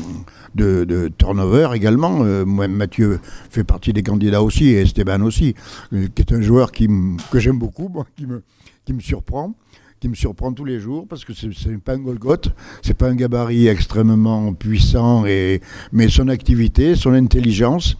de, 0.55 1.11
turnover 1.19 1.70
également. 1.75 2.25
moi, 2.44 2.69
Mathieu 2.69 3.19
fait 3.50 3.64
partie 3.64 3.93
des 3.93 4.05
candidats 4.05 4.44
aussi, 4.44 4.67
et 4.69 4.82
Esteban 4.82 5.20
aussi, 5.23 5.56
qui 5.90 6.23
est 6.23 6.32
un 6.32 6.40
joueur 6.40 6.70
qui 6.70 6.88
que 7.32 7.40
j'aime 7.40 7.58
beaucoup, 7.58 7.90
qui, 8.17 8.26
me, 8.26 8.44
qui 8.84 8.93
me 8.93 9.00
surprend 9.00 9.55
qui 9.99 10.08
me 10.08 10.14
surprend 10.14 10.52
tous 10.52 10.66
les 10.66 10.78
jours 10.78 11.06
parce 11.09 11.25
que 11.25 11.33
ce 11.33 11.68
n'est 11.71 11.78
pas 11.78 11.95
un 11.95 11.99
Golgoth, 11.99 12.50
c'est 12.83 12.92
pas 12.92 13.09
un 13.09 13.14
gabarit 13.14 13.66
extrêmement 13.66 14.52
puissant, 14.52 15.25
et, 15.25 15.62
mais 15.90 16.11
son 16.11 16.28
activité, 16.28 16.95
son 16.95 17.14
intelligence, 17.14 17.97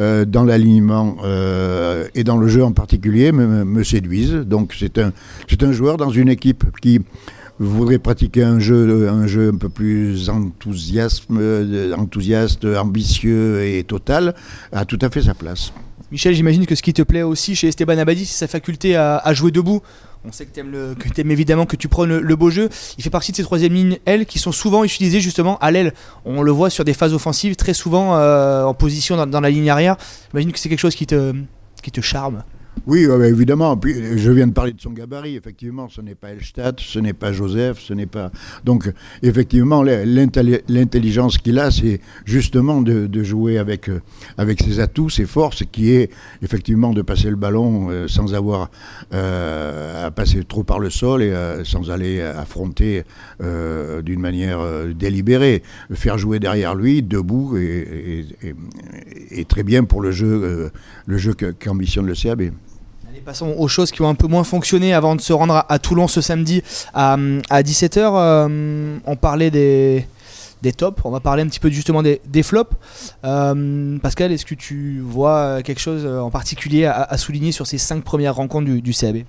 euh, 0.00 0.24
dans 0.24 0.44
l'alignement 0.44 1.16
euh, 1.24 2.06
et 2.14 2.24
dans 2.24 2.36
le 2.38 2.48
jeu 2.48 2.64
en 2.64 2.72
particulier 2.72 3.32
me, 3.32 3.82
séduisent. 3.84 4.34
Donc 4.34 4.74
c'est 4.78 4.98
un, 4.98 5.72
joueur 5.72 5.96
dans 5.96 6.10
une 6.10 6.28
équipe 6.28 6.64
qui 6.80 7.00
voudrait 7.58 7.98
pratiquer 7.98 8.42
un 8.42 8.58
jeu, 8.58 9.08
un 9.08 9.26
jeu 9.26 9.50
un 9.52 9.56
peu 9.56 9.68
plus 9.68 10.30
enthousiaste, 10.30 11.28
ambitieux 12.64 13.62
et 13.62 13.84
total, 13.84 14.34
a 14.72 14.84
tout 14.84 14.98
à 15.02 15.10
fait 15.10 15.22
sa 15.22 15.34
place. 15.34 15.72
Michel, 16.12 16.34
j'imagine 16.34 16.66
que 16.66 16.74
ce 16.74 16.82
qui 16.82 16.92
te 16.92 17.02
plaît 17.02 17.22
aussi 17.22 17.54
chez 17.54 17.68
Esteban 17.68 17.98
Abadi, 17.98 18.26
c'est 18.26 18.38
sa 18.38 18.48
faculté 18.48 18.96
à 18.96 19.32
jouer 19.32 19.50
debout. 19.50 19.80
On 20.24 20.32
sait 20.32 20.44
que 20.44 20.52
tu 20.52 20.60
aimes, 21.20 21.30
évidemment 21.30 21.64
que 21.64 21.76
tu 21.76 21.88
prônes 21.88 22.18
le, 22.18 22.36
beau 22.36 22.50
jeu. 22.50 22.68
Il 22.98 23.04
fait 23.04 23.10
partie 23.10 23.32
de 23.32 23.36
ces 23.36 23.42
troisième 23.42 23.72
lignes 23.72 23.98
L 24.04 24.26
qui 24.26 24.38
sont 24.38 24.52
souvent 24.52 24.84
utilisées 24.84 25.20
justement 25.20 25.56
à 25.58 25.70
l'aile. 25.70 25.94
On 26.26 26.42
le 26.42 26.50
voit 26.50 26.68
sur 26.68 26.84
des 26.84 26.92
phases 26.92 27.14
offensives, 27.14 27.56
très 27.56 27.72
souvent 27.72 28.16
euh, 28.16 28.64
en 28.64 28.74
position 28.74 29.24
dans, 29.24 29.40
la 29.40 29.50
ligne 29.50 29.70
arrière. 29.70 29.96
J'imagine 30.30 30.52
que 30.52 30.58
c'est 30.58 30.68
quelque 30.68 30.80
chose 30.80 30.94
qui 30.94 31.06
te 31.06 32.00
charme. 32.02 32.42
Oui, 32.86 33.06
évidemment. 33.24 33.76
Puis, 33.76 34.18
je 34.18 34.30
viens 34.30 34.46
de 34.46 34.52
parler 34.52 34.72
de 34.72 34.80
son 34.80 34.90
gabarit. 34.90 35.36
Effectivement, 35.36 35.88
ce 35.88 36.00
n'est 36.00 36.14
pas 36.14 36.30
Elstadt, 36.30 36.80
ce 36.80 36.98
n'est 36.98 37.12
pas 37.12 37.32
Joseph, 37.32 37.78
ce 37.78 37.92
n'est 37.92 38.06
pas. 38.06 38.30
Donc, 38.64 38.90
effectivement, 39.22 39.82
l'intelligence 39.82 41.36
qu'il 41.38 41.58
a, 41.58 41.70
c'est 41.70 42.00
justement 42.24 42.80
de, 42.80 43.22
jouer 43.22 43.58
avec, 43.58 43.90
euh, 43.90 44.00
avec 44.38 44.62
ses 44.62 44.80
atouts, 44.80 45.10
ses 45.10 45.26
forces, 45.26 45.62
qui 45.70 45.92
est 45.92 46.10
effectivement 46.42 46.92
de 46.92 47.02
passer 47.02 47.28
le 47.28 47.36
ballon 47.36 47.90
euh, 47.90 48.08
sans 48.08 48.34
avoir 48.34 48.70
euh, 49.12 50.06
à 50.06 50.10
passer 50.10 50.42
trop 50.44 50.64
par 50.64 50.78
le 50.78 50.88
sol 50.88 51.22
et 51.22 51.34
sans 51.64 51.90
aller 51.90 52.20
affronter 52.20 53.04
d'une 53.40 54.20
manière 54.20 54.60
délibérée. 54.94 55.62
Faire 55.92 56.18
jouer 56.18 56.38
derrière 56.38 56.74
lui, 56.74 57.02
debout, 57.02 57.56
et, 57.58 58.24
très 59.48 59.62
bien 59.62 59.84
pour 59.84 60.00
le 60.00 60.12
jeu, 60.12 60.70
le 61.06 61.18
jeu 61.18 61.34
qu'ambitionne 61.34 62.06
le 62.06 62.14
CAB 62.14 62.50
passons 63.20 63.54
aux 63.56 63.68
choses 63.68 63.90
qui 63.90 64.02
ont 64.02 64.08
un 64.08 64.14
peu 64.14 64.26
moins 64.26 64.44
fonctionné 64.44 64.94
avant 64.94 65.16
de 65.16 65.20
se 65.20 65.32
rendre 65.32 65.64
à, 65.68 65.78
Toulon 65.78 66.08
ce 66.08 66.20
samedi 66.20 66.62
à, 66.94 67.16
17h. 67.16 67.98
Euh, 67.98 68.98
on 69.04 69.16
parlait 69.16 69.50
des, 69.50 70.06
des 70.62 70.72
tops. 70.72 71.00
On 71.04 71.10
va 71.10 71.20
parler 71.20 71.42
un 71.42 71.46
petit 71.46 71.60
peu 71.60 71.70
justement 71.70 72.02
des, 72.02 72.42
flops. 72.42 72.74
Euh, 73.24 73.98
Pascal, 73.98 74.32
est-ce 74.32 74.46
que 74.46 74.54
tu 74.54 75.00
vois 75.00 75.62
quelque 75.62 75.80
chose 75.80 76.06
en 76.06 76.30
particulier 76.30 76.86
à, 76.86 77.02
à 77.02 77.16
souligner 77.16 77.52
sur 77.52 77.66
ces 77.66 77.78
cinq 77.78 78.02
premières 78.04 78.34
rencontres 78.34 78.66
du, 78.66 78.80
du 78.80 78.92
CAB 78.92 79.24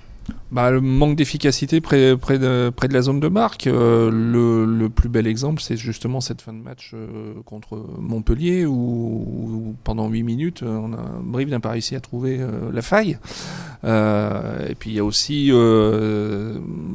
bah, 0.51 0.69
le 0.69 0.81
manque 0.81 1.15
d'efficacité 1.15 1.79
près, 1.79 2.17
de, 2.17 2.71
la 2.89 3.01
zone 3.01 3.21
de 3.21 3.29
marque. 3.29 3.67
Euh, 3.67 4.09
le, 4.11 4.89
plus 4.89 5.07
bel 5.07 5.25
exemple, 5.25 5.61
c'est 5.61 5.77
justement 5.77 6.19
cette 6.19 6.41
fin 6.41 6.51
de 6.51 6.61
match 6.61 6.91
euh, 6.93 7.33
contre 7.45 7.81
Montpellier 7.99 8.65
où, 8.65 9.75
pendant 9.85 10.09
8 10.09 10.23
minutes, 10.23 10.63
on 10.63 10.93
a, 10.93 10.97
Brive 11.21 11.49
n'a 11.49 11.61
pas 11.61 11.69
réussi 11.69 11.95
à 11.95 12.01
trouver 12.01 12.39
euh, 12.39 12.69
la 12.73 12.81
faille. 12.81 13.17
et 13.83 14.75
puis 14.75 14.89
il 14.91 14.95
y 14.95 14.99
a 14.99 15.05
aussi 15.05 15.51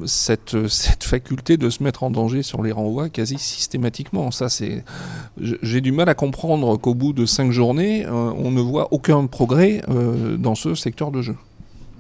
cette, 0.05 0.57
faculté 1.01 1.57
de 1.57 1.71
se 1.71 1.83
mettre 1.83 2.03
en 2.03 2.11
danger 2.11 2.43
sur 2.43 2.63
les 2.63 2.73
renvois 2.73 3.09
quasi 3.09 3.39
systématiquement. 3.39 4.31
Ça, 4.31 4.49
j'ai 5.39 5.81
du 5.81 5.93
mal 5.93 6.09
à 6.11 6.15
comprendre 6.15 6.77
qu'au 6.77 6.95
bout 6.95 7.15
de 7.15 7.25
5 7.25 7.51
journées, 7.53 8.07
on 8.07 8.51
ne 8.51 8.61
voit 8.61 8.93
aucun 8.93 9.27
progrès 9.27 9.81
dans 10.39 10.55
ce 10.55 10.75
secteur 10.75 11.11
de 11.11 11.23
jeu 11.23 11.37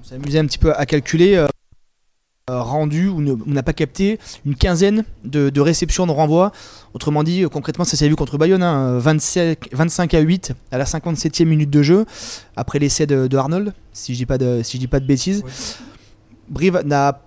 s'est 0.07 0.15
amusé 0.15 0.39
un 0.39 0.47
petit 0.47 0.59
peu 0.59 0.75
à 0.75 0.87
calculer. 0.87 1.37
Euh, 1.37 1.47
rendu 2.49 3.09
ou 3.09 3.21
n'a 3.21 3.65
pas 3.65 3.73
capté 3.73 4.21
une 4.45 4.55
quinzaine 4.55 5.03
de, 5.25 5.51
de, 5.51 5.61
réceptions 5.61 6.07
de 6.07 6.13
renvoi. 6.13 6.53
Autrement 6.95 7.25
dit, 7.25 7.43
concrètement, 7.51 7.85
ça 7.85 7.97
s'est 7.97 8.09
vu 8.09 8.15
contre 8.15 8.39
Bayonne, 8.39 8.63
hein, 8.63 8.99
25, 8.99 9.71
25, 9.73 10.15
à 10.15 10.21
8 10.21 10.53
à 10.71 10.79
la 10.79 10.85
57e 10.85 11.45
minute 11.45 11.71
de 11.71 11.83
jeu, 11.83 12.07
après 12.55 12.79
l'essai 12.79 13.05
de, 13.05 13.27
de, 13.27 13.37
Arnold, 13.37 13.75
si 13.93 14.15
je 14.15 14.19
dis 14.19 14.27
pas 14.27 14.39
de, 14.39 14.63
si 14.63 14.77
je 14.77 14.79
dis 14.79 14.87
pas 14.87 15.01
de 15.01 15.07
bêtises. 15.07 15.43
Oui. 15.45 15.51
Brive 16.49 16.83
n'a 16.85 17.21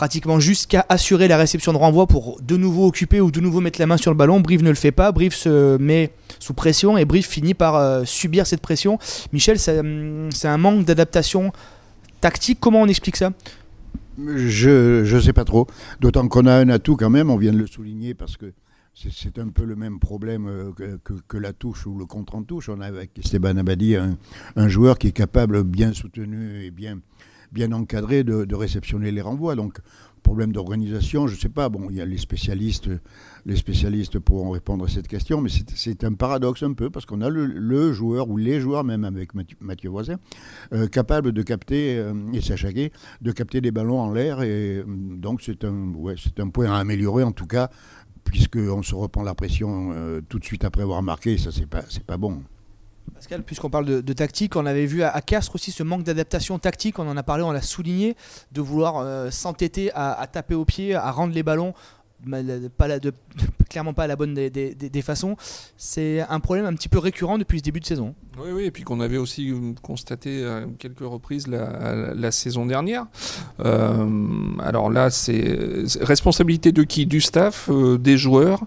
pratiquement 0.00 0.40
jusqu'à 0.40 0.86
assurer 0.88 1.28
la 1.28 1.36
réception 1.36 1.74
de 1.74 1.76
renvoi 1.76 2.06
pour 2.06 2.40
de 2.40 2.56
nouveau 2.56 2.86
occuper 2.86 3.20
ou 3.20 3.30
de 3.30 3.38
nouveau 3.38 3.60
mettre 3.60 3.78
la 3.78 3.86
main 3.86 3.98
sur 3.98 4.10
le 4.10 4.16
ballon. 4.16 4.40
Brive 4.40 4.62
ne 4.62 4.70
le 4.70 4.74
fait 4.74 4.92
pas, 4.92 5.12
Brive 5.12 5.34
se 5.34 5.76
met 5.76 6.10
sous 6.38 6.54
pression 6.54 6.96
et 6.96 7.04
Brive 7.04 7.26
finit 7.26 7.52
par 7.52 7.76
euh, 7.76 8.04
subir 8.06 8.46
cette 8.46 8.62
pression. 8.62 8.98
Michel, 9.34 9.58
c'est 9.58 10.48
un 10.48 10.56
manque 10.56 10.86
d'adaptation 10.86 11.52
tactique. 12.22 12.60
Comment 12.62 12.80
on 12.80 12.86
explique 12.86 13.16
ça? 13.16 13.34
Je 14.16 15.14
ne 15.14 15.20
sais 15.20 15.34
pas 15.34 15.44
trop. 15.44 15.66
D'autant 16.00 16.26
qu'on 16.28 16.46
a 16.46 16.54
un 16.54 16.70
atout 16.70 16.96
quand 16.96 17.10
même, 17.10 17.28
on 17.28 17.36
vient 17.36 17.52
de 17.52 17.58
le 17.58 17.66
souligner 17.66 18.14
parce 18.14 18.38
que 18.38 18.54
c'est 18.94 19.38
un 19.38 19.48
peu 19.48 19.64
le 19.64 19.76
même 19.76 19.98
problème 19.98 20.46
euh, 20.48 20.98
que, 21.04 21.12
que, 21.28 21.36
la 21.36 21.52
touche 21.52 21.86
ou 21.86 21.98
le 21.98 22.06
contre 22.06 22.36
en 22.36 22.42
touche. 22.42 22.70
On 22.70 22.80
a 22.80 22.86
avec 22.86 23.18
Esteban 23.18 23.58
Abadi 23.58 23.96
un, 23.96 24.16
un, 24.56 24.68
joueur 24.68 24.96
qui 24.96 25.08
est 25.08 25.12
capable, 25.12 25.62
bien 25.62 25.92
soutenu 25.92 26.64
et 26.64 26.70
bien, 26.70 27.00
bien 27.52 27.72
encadré, 27.72 28.24
de, 28.24 28.54
réceptionner 28.54 29.10
les 29.10 29.20
renvois. 29.20 29.54
Donc, 29.54 29.78
problème 30.22 30.52
d'organisation, 30.52 31.26
je 31.26 31.34
ne 31.34 31.40
sais 31.40 31.48
pas. 31.48 31.68
Bon, 31.68 31.88
il 31.90 31.96
y 31.96 32.00
a 32.00 32.04
les 32.04 32.18
spécialistes, 32.18 32.90
les 33.46 33.56
spécialistes 33.56 34.18
pourront 34.18 34.50
répondre 34.50 34.84
à 34.84 34.88
cette 34.88 35.08
question, 35.08 35.40
mais 35.40 35.50
c'est 35.74 36.04
un 36.04 36.12
paradoxe 36.12 36.62
un 36.62 36.74
peu 36.74 36.90
parce 36.90 37.06
qu'on 37.06 37.22
a 37.22 37.28
le, 37.28 37.92
joueur 37.92 38.28
ou 38.28 38.36
les 38.36 38.60
joueurs, 38.60 38.84
même 38.84 39.04
avec 39.04 39.34
Mathieu, 39.34 39.56
Mathieu 39.60 39.90
Voisin, 39.90 40.16
euh, 40.72 40.86
capable 40.88 41.32
de 41.32 41.42
capter 41.42 41.98
euh, 41.98 42.12
et 42.32 42.40
Sachaguet, 42.40 42.92
de 43.22 43.32
capter 43.32 43.60
des 43.60 43.70
ballons 43.70 44.00
en 44.00 44.12
l'air. 44.12 44.42
Et 44.42 44.84
donc 44.86 45.42
c'est 45.42 45.64
un, 45.64 45.92
ouais, 45.94 46.14
un 46.38 46.48
point 46.48 46.70
à 46.70 46.76
améliorer 46.76 47.24
en 47.24 47.32
tout 47.32 47.46
cas, 47.46 47.70
puisqu'on 48.24 48.82
se 48.82 48.94
reprend 48.94 49.22
la 49.22 49.34
pression 49.34 49.92
euh, 49.92 50.20
tout 50.28 50.38
de 50.38 50.44
suite 50.44 50.64
après 50.64 50.82
avoir 50.82 51.02
marqué. 51.02 51.38
Ça 51.38 51.50
c'est 51.50 51.66
pas, 51.66 51.82
c'est 51.88 52.04
pas 52.04 52.18
bon. 52.18 52.42
Pascal, 53.14 53.42
puisqu'on 53.42 53.68
parle 53.70 54.02
de, 54.02 54.12
tactique, 54.12 54.56
on 54.56 54.64
avait 54.64 54.86
vu 54.86 55.02
à, 55.02 55.10
à 55.10 55.20
Castres 55.20 55.54
aussi 55.54 55.72
ce 55.72 55.82
manque 55.82 56.04
d'adaptation 56.04 56.58
tactique, 56.58 56.98
on 56.98 57.08
en 57.08 57.16
a 57.16 57.22
parlé, 57.22 57.42
on 57.42 57.52
l'a 57.52 57.60
souligné, 57.60 58.16
de 58.52 58.60
vouloir 58.60 58.98
euh, 58.98 59.30
s'entêter 59.30 59.92
à, 59.92 60.12
à, 60.12 60.26
taper 60.26 60.54
au 60.54 60.64
pied, 60.64 60.94
à 60.94 61.10
rendre 61.10 61.34
les 61.34 61.42
ballons 61.42 61.74
pas 62.76 62.88
la, 62.88 62.98
de, 62.98 63.12
clairement 63.68 63.94
pas 63.94 64.04
à 64.04 64.06
la 64.06 64.16
bonne 64.16 64.34
des, 64.34 64.50
des, 64.50 64.74
des 64.74 65.02
façons. 65.02 65.36
C'est 65.76 66.20
un 66.28 66.40
problème 66.40 66.66
un 66.66 66.74
petit 66.74 66.88
peu 66.88 66.98
récurrent 66.98 67.38
depuis 67.38 67.58
ce 67.58 67.64
début 67.64 67.80
de 67.80 67.86
saison. 67.86 68.14
Oui, 68.38 68.50
oui, 68.52 68.64
et 68.64 68.70
puis 68.70 68.84
qu'on 68.84 69.00
avait 69.00 69.16
aussi 69.16 69.52
constaté 69.82 70.44
à 70.44 70.62
quelques 70.78 71.00
reprises 71.00 71.46
la, 71.46 72.14
la 72.14 72.30
saison 72.30 72.66
dernière. 72.66 73.06
Euh, 73.60 74.06
alors 74.60 74.90
là, 74.90 75.10
c'est 75.10 75.58
responsabilité 76.00 76.72
de 76.72 76.82
qui? 76.82 77.06
Du 77.06 77.20
staff, 77.20 77.68
euh, 77.70 77.98
des 77.98 78.18
joueurs. 78.18 78.64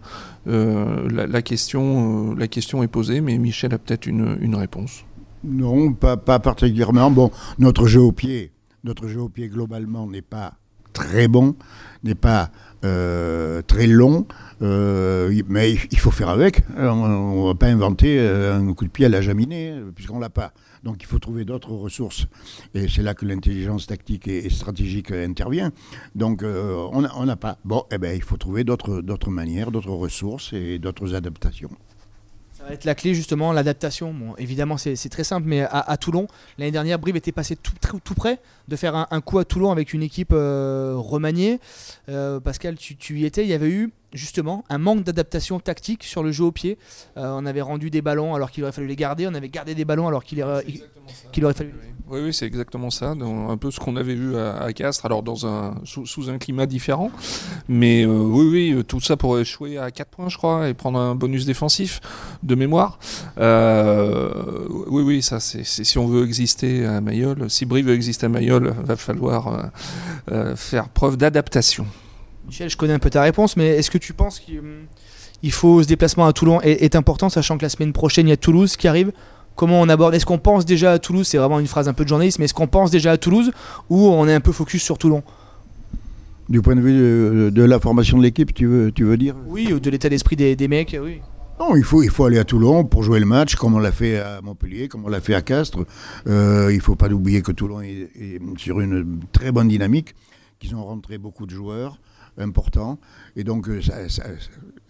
Euh, 0.47 1.07
la, 1.09 1.25
la, 1.27 1.41
question, 1.41 2.35
la 2.35 2.47
question 2.47 2.83
est 2.83 2.87
posée, 2.87 3.21
mais 3.21 3.37
Michel 3.37 3.73
a 3.73 3.77
peut-être 3.77 4.05
une, 4.05 4.37
une 4.41 4.55
réponse. 4.55 5.05
Non, 5.43 5.93
pas, 5.93 6.17
pas 6.17 6.39
particulièrement. 6.39 7.11
Bon, 7.11 7.31
notre 7.59 7.87
jeu 7.87 8.01
au 8.01 8.11
pied, 8.11 8.51
notre 8.83 9.07
jeu 9.07 9.21
au 9.21 9.29
pied 9.29 9.49
globalement 9.49 10.07
n'est 10.07 10.21
pas 10.21 10.53
très 10.93 11.27
bon, 11.27 11.55
n'est 12.03 12.15
pas 12.15 12.43
euh, 12.43 12.47
très 12.83 13.87
long, 13.87 14.27
euh, 14.61 15.41
mais 15.47 15.73
il 15.91 15.99
faut 15.99 16.11
faire 16.11 16.29
avec. 16.29 16.61
On 16.77 17.41
ne 17.43 17.47
va 17.47 17.55
pas 17.55 17.67
inventer 17.67 18.17
euh, 18.19 18.57
un 18.57 18.73
coup 18.73 18.85
de 18.85 18.89
pied 18.89 19.05
à 19.05 19.09
la 19.09 19.21
jaminée, 19.21 19.75
puisqu'on 19.95 20.17
ne 20.17 20.21
l'a 20.21 20.29
pas. 20.29 20.53
Donc 20.83 20.97
il 21.01 21.05
faut 21.05 21.19
trouver 21.19 21.45
d'autres 21.45 21.71
ressources. 21.71 22.27
Et 22.73 22.87
c'est 22.87 23.03
là 23.03 23.13
que 23.13 23.25
l'intelligence 23.25 23.87
tactique 23.87 24.27
et, 24.27 24.49
stratégique 24.49 25.11
intervient. 25.11 25.71
Donc 26.15 26.43
euh, 26.43 26.87
on 26.91 27.25
n'a 27.25 27.35
pas. 27.35 27.57
Bon, 27.65 27.83
eh 27.91 27.97
ben, 27.97 28.15
il 28.15 28.23
faut 28.23 28.37
trouver 28.37 28.63
d'autres 28.63 29.29
manières, 29.29 29.71
d'autres 29.71 29.91
ressources 29.91 30.53
et 30.53 30.79
d'autres 30.79 31.13
adaptations. 31.15 31.71
Ça 32.63 32.69
va 32.69 32.75
être 32.75 32.85
la 32.85 32.95
clé 32.95 33.13
justement, 33.13 33.51
l'adaptation. 33.51 34.13
Bon, 34.13 34.35
évidemment, 34.37 34.77
c'est 34.77 35.09
très 35.09 35.25
simple, 35.25 35.45
mais 35.49 35.65
à, 35.69 35.97
Toulon, 35.97 36.27
l'année 36.57 36.71
dernière, 36.71 36.97
Brive 36.97 37.17
était 37.17 37.33
passé 37.33 37.57
tout, 37.57 38.13
près 38.15 38.39
de 38.69 38.75
faire 38.77 38.95
un, 38.95 39.21
coup 39.21 39.37
à 39.37 39.43
Toulon 39.43 39.69
avec 39.69 39.91
une 39.91 40.01
équipe 40.01 40.31
euh, 40.31 40.93
remaniée. 40.95 41.59
Euh, 42.07 42.39
Pascal, 42.39 42.77
tu, 42.77 43.19
y 43.19 43.25
étais, 43.25 43.43
il 43.43 43.49
y 43.49 43.53
avait 43.53 43.69
eu 43.69 43.91
justement 44.13 44.63
un 44.69 44.77
manque 44.77 45.03
d'adaptation 45.03 45.59
tactique 45.59 46.03
sur 46.03 46.23
le 46.23 46.31
jeu 46.31 46.45
au 46.45 46.51
pied. 46.51 46.77
Euh, 47.17 47.35
on 47.37 47.45
avait 47.45 47.61
rendu 47.61 47.89
des 47.89 48.01
ballons 48.01 48.35
alors 48.35 48.51
qu'il 48.51 48.63
aurait 48.63 48.71
fallu 48.71 48.87
les 48.87 48.95
garder, 48.95 49.27
on 49.27 49.33
avait 49.33 49.49
gardé 49.49 49.75
des 49.75 49.85
ballons 49.85 50.07
alors 50.07 50.23
qu'il 50.23 50.43
qu 51.31 51.43
aurait 51.43 51.53
fallu. 51.53 51.73
Oui, 52.09 52.19
oui, 52.21 52.33
c'est 52.33 52.45
exactement 52.45 52.89
ça. 52.89 53.15
Dans 53.15 53.49
un 53.49 53.57
peu 53.57 53.71
ce 53.71 53.79
qu'on 53.79 53.95
avait 53.95 54.13
vu 54.13 54.35
à, 54.35 54.57
à, 54.57 54.73
Castres, 54.73 55.05
alors 55.05 55.23
dans 55.23 55.47
un, 55.47 55.75
sous, 55.85 56.05
sous 56.05 56.29
un 56.29 56.37
climat 56.37 56.65
différent. 56.65 57.11
Mais 57.69 58.05
euh, 58.05 58.09
oui, 58.09 58.75
oui, 58.75 58.83
tout 58.83 58.99
ça 58.99 59.15
pour 59.15 59.39
échouer 59.39 59.77
à 59.77 59.89
4 59.89 60.09
points, 60.09 60.29
je 60.29 60.37
crois, 60.37 60.67
et 60.67 60.73
prendre 60.73 60.99
un 60.99 61.15
bonus 61.15 61.45
défensif 61.45 62.01
de 62.43 62.55
mémoire. 62.55 62.99
Euh, 63.37 64.67
oui, 64.87 65.01
oui, 65.01 65.21
ça, 65.21 65.39
c'est 65.39 65.63
si 65.63 65.97
on 65.97 66.07
veut 66.07 66.25
exister 66.25 66.85
à 66.85 67.01
Mayol, 67.01 67.49
si 67.49 67.65
Brie 67.65 67.81
veut 67.81 67.93
exister 67.93 68.25
à 68.25 68.29
Mayol, 68.29 68.73
va 68.83 68.95
falloir 68.95 69.47
euh, 69.47 69.63
euh, 70.31 70.55
faire 70.55 70.89
preuve 70.89 71.17
d'adaptation. 71.17 71.85
Michel, 72.45 72.69
je 72.69 72.77
connais 72.77 72.93
un 72.93 72.99
peu 72.99 73.09
ta 73.09 73.21
réponse, 73.21 73.57
mais 73.57 73.67
est-ce 73.67 73.89
que 73.89 73.97
tu 73.97 74.13
penses 74.13 74.39
qu'il 74.39 75.51
faut 75.51 75.81
ce 75.81 75.87
déplacement 75.87 76.25
à 76.25 76.33
Toulon 76.33 76.61
est, 76.61 76.83
est, 76.83 76.95
important, 76.95 77.29
sachant 77.29 77.57
que 77.57 77.63
la 77.63 77.69
semaine 77.69 77.93
prochaine 77.93 78.27
il 78.27 78.31
y 78.31 78.33
a 78.33 78.37
Toulouse 78.37 78.75
qui 78.75 78.87
arrive? 78.87 79.11
Comment 79.55 79.81
on 79.81 79.89
aborde 79.89 80.15
Est-ce 80.15 80.25
qu'on 80.25 80.39
pense 80.39 80.65
déjà 80.65 80.93
à 80.93 80.99
Toulouse? 80.99 81.27
C'est 81.27 81.37
vraiment 81.37 81.59
une 81.59 81.67
phrase 81.67 81.87
un 81.87 81.93
peu 81.93 82.03
de 82.03 82.09
journaliste, 82.09 82.39
mais 82.39 82.45
est-ce 82.45 82.53
qu'on 82.53 82.67
pense 82.67 82.91
déjà 82.91 83.11
à 83.11 83.17
Toulouse 83.17 83.51
ou 83.89 84.07
on 84.07 84.27
est 84.27 84.33
un 84.33 84.39
peu 84.39 84.51
focus 84.51 84.81
sur 84.83 84.97
Toulon? 84.97 85.23
Du 86.49 86.61
point 86.61 86.75
de 86.75 86.81
vue 86.81 86.93
de, 86.93 87.49
de 87.49 87.63
la 87.63 87.79
formation 87.79 88.17
de 88.17 88.23
l'équipe, 88.23 88.53
tu 88.53 88.65
veux, 88.65 88.91
tu 88.91 89.03
veux 89.03 89.15
dire? 89.15 89.35
Oui, 89.47 89.71
ou 89.71 89.79
de 89.79 89.89
l'état 89.89 90.09
d'esprit 90.09 90.35
des, 90.35 90.55
des, 90.55 90.67
mecs, 90.67 90.97
oui. 91.01 91.21
Non, 91.59 91.75
il 91.75 91.83
faut, 91.83 92.03
il 92.03 92.09
faut 92.09 92.25
aller 92.25 92.39
à 92.39 92.43
Toulon 92.43 92.83
pour 92.83 93.03
jouer 93.03 93.19
le 93.19 93.25
match, 93.25 93.55
comme 93.55 93.75
on 93.75 93.79
l'a 93.79 93.91
fait 93.91 94.19
à 94.19 94.41
Montpellier, 94.41 94.87
comme 94.87 95.05
on 95.05 95.07
l'a 95.07 95.21
fait 95.21 95.35
à 95.35 95.41
Castres. 95.41 95.85
Euh, 96.27 96.67
il 96.71 96.77
ne 96.77 96.81
faut 96.81 96.95
pas 96.95 97.07
oublier 97.09 97.41
que 97.41 97.51
Toulon 97.51 97.81
est, 97.81 98.09
est, 98.19 98.41
sur 98.57 98.81
une 98.81 99.19
très 99.31 99.51
bonne 99.51 99.67
dynamique, 99.67 100.15
qu'ils 100.59 100.75
ont 100.75 100.83
rentré 100.83 101.17
beaucoup 101.17 101.45
de 101.45 101.51
joueurs 101.51 101.97
importants. 102.37 102.99
Et 103.35 103.43
donc, 103.43 103.67
ça, 103.81 103.95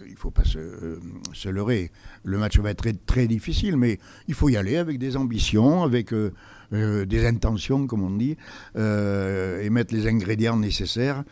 il 0.06 0.14
ne 0.14 0.18
faut 0.18 0.32
pas 0.32 0.44
se, 0.44 0.58
euh, 0.58 1.00
se, 1.34 1.50
leurrer. 1.50 1.92
Le 2.24 2.38
match 2.38 2.58
va 2.60 2.72
être 2.72 3.06
très, 3.06 3.28
difficile, 3.28 3.78
mais 3.78 4.00
il 4.28 4.34
faut 4.34 4.50
y 4.50 4.58
aller 4.58 4.78
avec 4.78 5.00
des 5.00 5.16
ambitions, 5.18 5.84
avec 5.84 6.14
euh, 6.14 6.34
euh, 6.74 7.06
des 7.06 7.26
intentions, 7.26 7.88
comme 7.88 8.04
on 8.04 8.12
dit, 8.12 8.38
euh, 8.76 9.62
et 9.62 9.70
mettre 9.70 9.94
les 9.94 10.08
ingrédients 10.08 10.58
nécessaires 10.58 11.24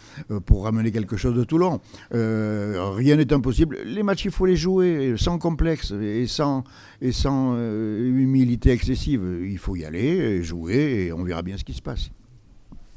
pour 0.45 0.63
ramener 0.65 0.91
quelque 0.91 1.17
chose 1.17 1.35
de 1.35 1.43
Toulon. 1.43 1.81
rien 2.11 3.15
n'est 3.15 3.33
impossible. 3.33 3.79
Les 3.85 4.03
matchs, 4.03 4.25
il 4.25 4.31
faut 4.31 4.45
les 4.45 4.55
jouer 4.55 5.15
sans 5.17 5.37
complexe 5.37 5.91
et 5.91 6.27
sans, 6.27 6.63
et 7.01 7.11
sans 7.11 7.55
humilité 7.57 8.71
excessive. 8.71 9.23
Il 9.43 9.57
faut 9.57 9.75
y 9.75 9.85
aller, 9.85 10.43
jouer, 10.43 11.05
et 11.05 11.13
on 11.13 11.23
verra 11.23 11.41
bien 11.41 11.57
ce 11.57 11.63
qui 11.63 11.73
se 11.73 11.81
passe. 11.81 12.11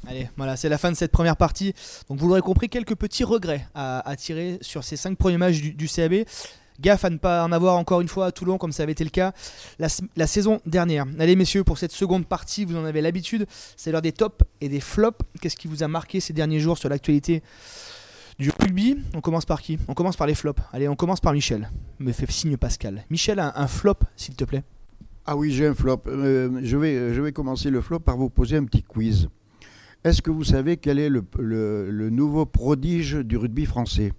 Allez, 0.07 0.29
voilà, 0.37 0.55
c'est 0.55 0.69
la 0.69 0.77
fin 0.77 0.91
de 0.91 0.95
cette 0.95 1.11
première 1.11 1.37
partie. 1.37 1.73
Donc 2.09 2.19
vous 2.19 2.27
l'aurez 2.27 2.41
compris, 2.41 2.69
quelques 2.69 2.95
petits 2.95 3.23
regrets 3.23 3.67
à, 3.73 4.15
tirer 4.17 4.57
sur 4.61 4.83
ces 4.83 4.97
cinq 4.97 5.17
premiers 5.17 5.37
matchs 5.37 5.61
du, 5.61 5.73
du, 5.73 5.87
CAB. 5.87 6.25
Gaffe 6.81 7.05
à 7.05 7.09
ne 7.09 7.17
pas 7.17 7.43
en 7.45 7.51
avoir 7.51 7.77
encore 7.77 8.01
une 8.01 8.09
fois 8.09 8.25
à 8.25 8.31
Toulon 8.31 8.57
comme 8.57 8.73
ça 8.73 8.83
avait 8.83 8.91
été 8.91 9.05
le 9.05 9.09
cas 9.09 9.31
la, 9.79 9.87
la 10.15 10.27
saison 10.27 10.59
dernière. 10.65 11.05
Allez 11.19 11.35
messieurs, 11.35 11.63
pour 11.63 11.77
cette 11.77 11.93
seconde 11.93 12.25
partie, 12.25 12.65
vous 12.65 12.75
en 12.75 12.83
avez 12.83 13.01
l'habitude, 13.01 13.45
c'est 13.77 13.91
l'heure 13.91 14.01
des 14.01 14.11
tops 14.11 14.45
et 14.59 14.67
des 14.67 14.81
flops. 14.81 15.25
Qu'est-ce 15.41 15.55
qui 15.55 15.67
vous 15.67 15.83
a 15.83 15.87
marqué 15.87 16.19
ces 16.19 16.33
derniers 16.33 16.59
jours 16.59 16.77
sur 16.77 16.89
l'actualité 16.89 17.43
du 18.39 18.51
rugby? 18.59 18.97
On 19.13 19.21
commence 19.21 19.45
par 19.45 19.61
qui? 19.61 19.79
On 19.87 19.93
commence 19.93 20.17
par 20.17 20.27
les 20.27 20.35
flops. 20.35 20.61
Allez, 20.73 20.89
on 20.89 20.95
commence 20.95 21.21
par 21.21 21.31
Michel. 21.31 21.69
Me 21.99 22.11
fait 22.11 22.29
signe 22.29 22.57
Pascal. 22.57 23.05
Michel, 23.09 23.39
un, 23.39 23.53
un 23.55 23.67
flop, 23.67 23.99
s'il 24.17 24.35
te 24.35 24.43
plaît? 24.43 24.63
Ah 25.25 25.35
oui, 25.35 25.51
j'ai 25.51 25.65
un 25.65 25.73
flop. 25.73 26.01
Euh, 26.07 26.59
je, 26.61 26.77
vais, 26.77 27.13
je 27.13 27.21
vais 27.21 27.31
commencer 27.31 27.69
le 27.69 27.81
flop 27.81 27.99
par 27.99 28.17
vous 28.17 28.29
poser 28.29 28.57
un 28.57 28.65
petit 28.65 28.83
quiz. 28.83 29.29
Est-ce 30.05 30.21
que 30.21 30.29
vous 30.29 30.43
savez 30.43 30.77
quel 30.77 30.99
est 30.99 31.09
le, 31.09 31.25
le, 31.39 31.89
le, 31.89 32.11
nouveau 32.11 32.45
prodige 32.45 33.15
du 33.15 33.37
rugby 33.37 33.65
français 33.65 34.13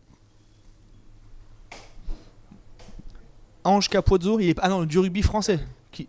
Ange 3.63 3.89
Capozzo, 3.89 4.41
il 4.41 4.49
est 4.49 4.59
ah 4.61 4.69
non 4.69 4.85
du 4.85 4.99
rugby 4.99 5.23
français. 5.23 5.61
Qui 5.93 6.09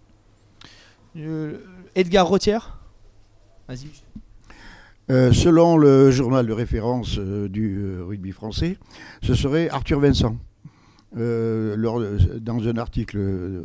Euh, 1.16 1.60
Edgar 1.94 2.28
Rotière. 2.28 2.80
Vas-y. 3.68 3.90
Euh, 5.12 5.32
selon 5.32 5.78
le 5.78 6.10
journal 6.10 6.48
de 6.48 6.54
référence 6.54 7.20
euh, 7.20 7.48
du 7.48 8.02
rugby 8.02 8.32
français, 8.32 8.80
ce 9.22 9.36
serait 9.36 9.70
Arthur 9.70 10.00
Vincent. 10.00 10.38
Euh, 11.16 11.78
lors 11.78 12.04
dans 12.42 12.68
un 12.68 12.76
article 12.76 13.18
euh, 13.18 13.64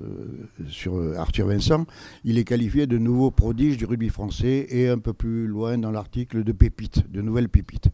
sur 0.69 0.97
euh, 0.97 1.17
Arthur 1.17 1.49
Vincent, 1.49 1.87
il 2.23 2.39
est 2.39 2.45
qualifié 2.45 2.87
de 2.87 2.99
nouveau 2.99 3.33
prodige 3.33 3.77
du 3.77 3.85
rugby 3.85 4.11
français 4.11 4.67
et 4.71 4.89
un 4.89 4.99
peu 4.99 5.13
plus 5.13 5.49
loin 5.49 5.77
dans 5.77 5.91
l'article 5.91 6.45
de 6.45 6.53
pépite, 6.53 7.11
de 7.11 7.21
nouvelles 7.21 7.49
pépites. 7.49 7.89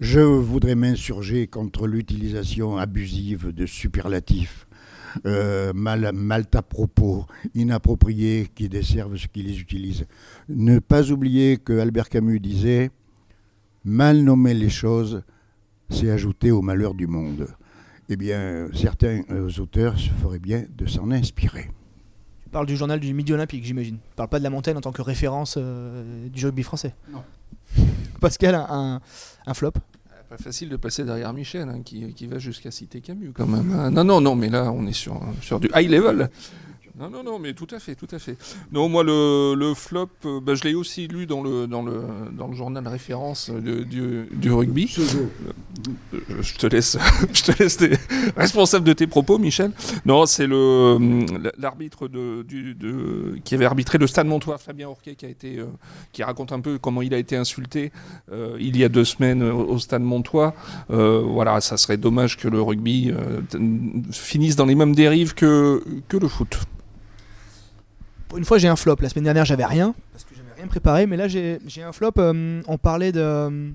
Je 0.00 0.18
voudrais 0.18 0.74
m'insurger 0.74 1.46
contre 1.46 1.86
l'utilisation 1.86 2.76
abusive 2.76 3.52
de 3.52 3.64
superlatifs, 3.64 4.66
mal, 5.24 6.10
mal 6.12 6.44
à 6.52 6.62
propos, 6.62 7.26
inappropriés 7.54 8.48
qui 8.56 8.68
desservent 8.68 9.16
ceux 9.16 9.28
qui 9.32 9.44
les 9.44 9.60
utilisent. 9.60 10.04
Ne 10.48 10.80
pas 10.80 11.12
oublier 11.12 11.58
que 11.58 11.78
Albert 11.78 12.08
Camus 12.08 12.40
disait 12.40 12.90
Mal 13.84 14.22
nommer 14.22 14.52
les 14.52 14.68
choses, 14.68 15.22
c'est 15.90 16.10
ajouter 16.10 16.50
au 16.50 16.60
malheur 16.60 16.94
du 16.94 17.06
monde. 17.06 17.46
Eh 18.08 18.16
bien, 18.16 18.68
certains 18.74 19.22
euh, 19.30 19.48
auteurs 19.58 19.98
se 19.98 20.10
feraient 20.10 20.38
bien 20.38 20.64
de 20.76 20.86
s'en 20.86 21.10
inspirer. 21.10 21.70
Tu 22.42 22.50
parles 22.50 22.66
du 22.66 22.76
journal 22.76 23.00
du 23.00 23.12
Midi 23.14 23.32
Olympique, 23.32 23.64
j'imagine. 23.64 23.96
Tu 23.96 24.14
parles 24.16 24.28
pas 24.28 24.38
de 24.38 24.44
la 24.44 24.50
montagne 24.50 24.76
en 24.76 24.80
tant 24.82 24.92
que 24.92 25.02
référence 25.02 25.56
euh, 25.58 26.28
du 26.28 26.44
rugby 26.46 26.62
français. 26.62 26.94
Non. 27.10 27.22
Pascal, 28.20 28.54
un, 28.54 29.00
un- 29.46 29.54
flop. 29.54 29.72
Pas 30.28 30.36
facile 30.38 30.68
de 30.68 30.76
passer 30.76 31.04
derrière 31.04 31.32
Michel, 31.32 31.68
hein, 31.68 31.80
qui, 31.84 32.12
qui 32.14 32.26
va 32.26 32.38
jusqu'à 32.38 32.70
citer 32.70 33.00
Camus 33.00 33.32
quand 33.34 33.46
même. 33.46 33.72
hein. 33.72 33.90
Non, 33.90 34.04
non, 34.04 34.20
non, 34.20 34.34
mais 34.34 34.48
là, 34.48 34.70
on 34.72 34.86
est 34.86 34.92
sur, 34.92 35.20
sur 35.40 35.60
du 35.60 35.68
high 35.74 35.88
level. 35.90 36.30
Non, 36.96 37.10
non, 37.10 37.24
non, 37.24 37.40
mais 37.40 37.54
tout 37.54 37.66
à 37.72 37.80
fait, 37.80 37.96
tout 37.96 38.06
à 38.12 38.20
fait. 38.20 38.36
Non, 38.70 38.88
moi, 38.88 39.02
le, 39.02 39.54
le 39.56 39.74
flop, 39.74 40.08
euh, 40.26 40.38
bah, 40.40 40.54
je 40.54 40.62
l'ai 40.62 40.74
aussi 40.76 41.08
lu 41.08 41.26
dans 41.26 41.42
le, 41.42 41.66
dans 41.66 41.82
le, 41.82 42.02
dans 42.38 42.46
le 42.46 42.54
journal 42.54 42.86
référence 42.86 43.50
de- 43.50 43.82
du, 43.82 44.28
du 44.30 44.52
rugby. 44.52 44.94
Euh, 44.96 46.18
Je 46.40 46.54
te 46.54 46.68
laisse, 46.68 46.96
je 47.32 47.42
te 47.42 47.60
laisse 47.60 47.78
tes- 47.78 47.96
responsable 48.36 48.86
de 48.86 48.92
tes 48.92 49.08
propos, 49.08 49.38
Michel. 49.38 49.72
Non, 50.06 50.24
c'est 50.24 50.46
le 50.46 50.54
euh, 50.56 51.26
l'arbitre 51.58 52.06
de, 52.06 52.42
du- 52.42 52.74
de- 52.76 53.38
qui 53.44 53.56
avait 53.56 53.64
arbitré 53.64 53.98
le 53.98 54.06
Stade 54.06 54.28
Montois, 54.28 54.58
Fabien 54.58 54.88
Orquet, 54.88 55.16
qui 55.16 55.26
a 55.26 55.28
été, 55.28 55.58
euh, 55.58 55.64
qui 56.12 56.22
raconte 56.22 56.52
un 56.52 56.60
peu 56.60 56.78
comment 56.78 57.02
il 57.02 57.12
a 57.12 57.18
été 57.18 57.36
insulté 57.36 57.90
euh, 58.30 58.56
il 58.60 58.76
y 58.76 58.84
a 58.84 58.88
deux 58.88 59.04
semaines 59.04 59.42
au, 59.42 59.80
Stade 59.80 60.02
Montois. 60.02 60.54
Euh, 60.92 61.20
voilà, 61.26 61.60
ça 61.60 61.76
serait 61.76 61.96
dommage 61.96 62.36
que 62.36 62.46
le 62.46 62.62
rugby 62.62 63.12
finisse 64.12 64.54
dans 64.54 64.66
les 64.66 64.76
mêmes 64.76 64.94
dérives 64.94 65.34
que 65.34 65.82
que 66.08 66.16
le 66.16 66.28
foot. 66.28 66.56
Une 68.36 68.44
fois, 68.44 68.58
j'ai 68.58 68.68
un 68.68 68.76
flop. 68.76 68.96
La 69.00 69.08
semaine 69.08 69.24
dernière, 69.24 69.44
j'avais 69.44 69.64
rien 69.64 69.94
parce 70.12 70.24
que 70.24 70.34
j'avais 70.34 70.52
rien 70.56 70.66
préparé, 70.66 71.06
mais 71.06 71.16
là, 71.16 71.28
j'ai 71.28 71.82
un 71.82 71.92
flop. 71.92 72.12
euh, 72.18 72.62
on 72.66 72.78
parlait 72.78 73.12
de. 73.12 73.72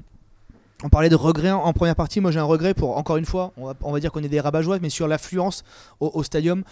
On 0.81 0.87
parlait 0.87 1.09
de 1.09 1.15
regrets 1.15 1.51
en 1.51 1.73
première 1.73 1.95
partie. 1.95 2.21
Moi, 2.21 2.31
j'ai 2.31 2.39
un 2.39 2.45
regret 2.45 2.73
pour, 2.73 2.97
encore 2.97 3.17
une 3.17 3.25
fois, 3.25 3.51
on 3.57 3.91
va, 3.91 3.99
dire 3.99 4.13
qu'on 4.13 4.23
est 4.23 4.29
des 4.29 4.39
rabat 4.39 4.61
mais 4.81 4.89
sur 4.89 5.09
l'affluence 5.09 5.65
au, 5.99 6.09
au 6.13 6.23
stadium. 6.23 6.63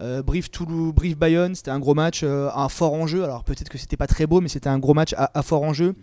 Euh, 0.00 0.20
Brive 0.20 0.50
Toulouse, 0.50 0.92
Brive 0.92 1.16
Bayonne, 1.16 1.54
c'était 1.54 1.70
un 1.70 1.78
gros 1.78 1.94
match, 1.94 2.22
euh, 2.24 2.50
un 2.56 2.68
fort 2.68 2.92
enjeu. 2.92 3.22
Alors 3.22 3.44
peut-être 3.44 3.68
que 3.68 3.78
c'était 3.78 3.96
pas 3.96 4.08
très 4.08 4.26
beau, 4.26 4.40
mais 4.40 4.48
c'était 4.48 4.68
un 4.68 4.80
gros 4.80 4.94
match 4.94 5.14
à, 5.16 5.30
à 5.38 5.42
fort 5.42 5.62
enjeu. 5.62 5.94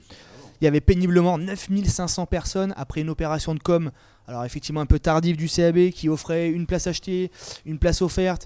Il 0.62 0.66
y 0.66 0.68
avait 0.70 0.80
péniblement 0.80 1.38
9500 1.38 2.28
personnes 2.28 2.74
après 2.78 3.02
une 3.02 3.10
opération 3.10 3.54
de 3.54 3.60
com. 3.60 3.92
Alors 4.28 4.46
effectivement 4.46 4.82
un 4.82 4.86
peu 4.86 5.00
tardive 5.00 5.36
du 5.36 5.50
CAB 5.50 5.90
qui 5.90 6.08
offrait 6.08 6.50
une 6.50 6.66
place 6.66 6.88
achetée, 6.88 7.32
une 7.66 7.80
place 7.80 8.02
offerte. 8.02 8.46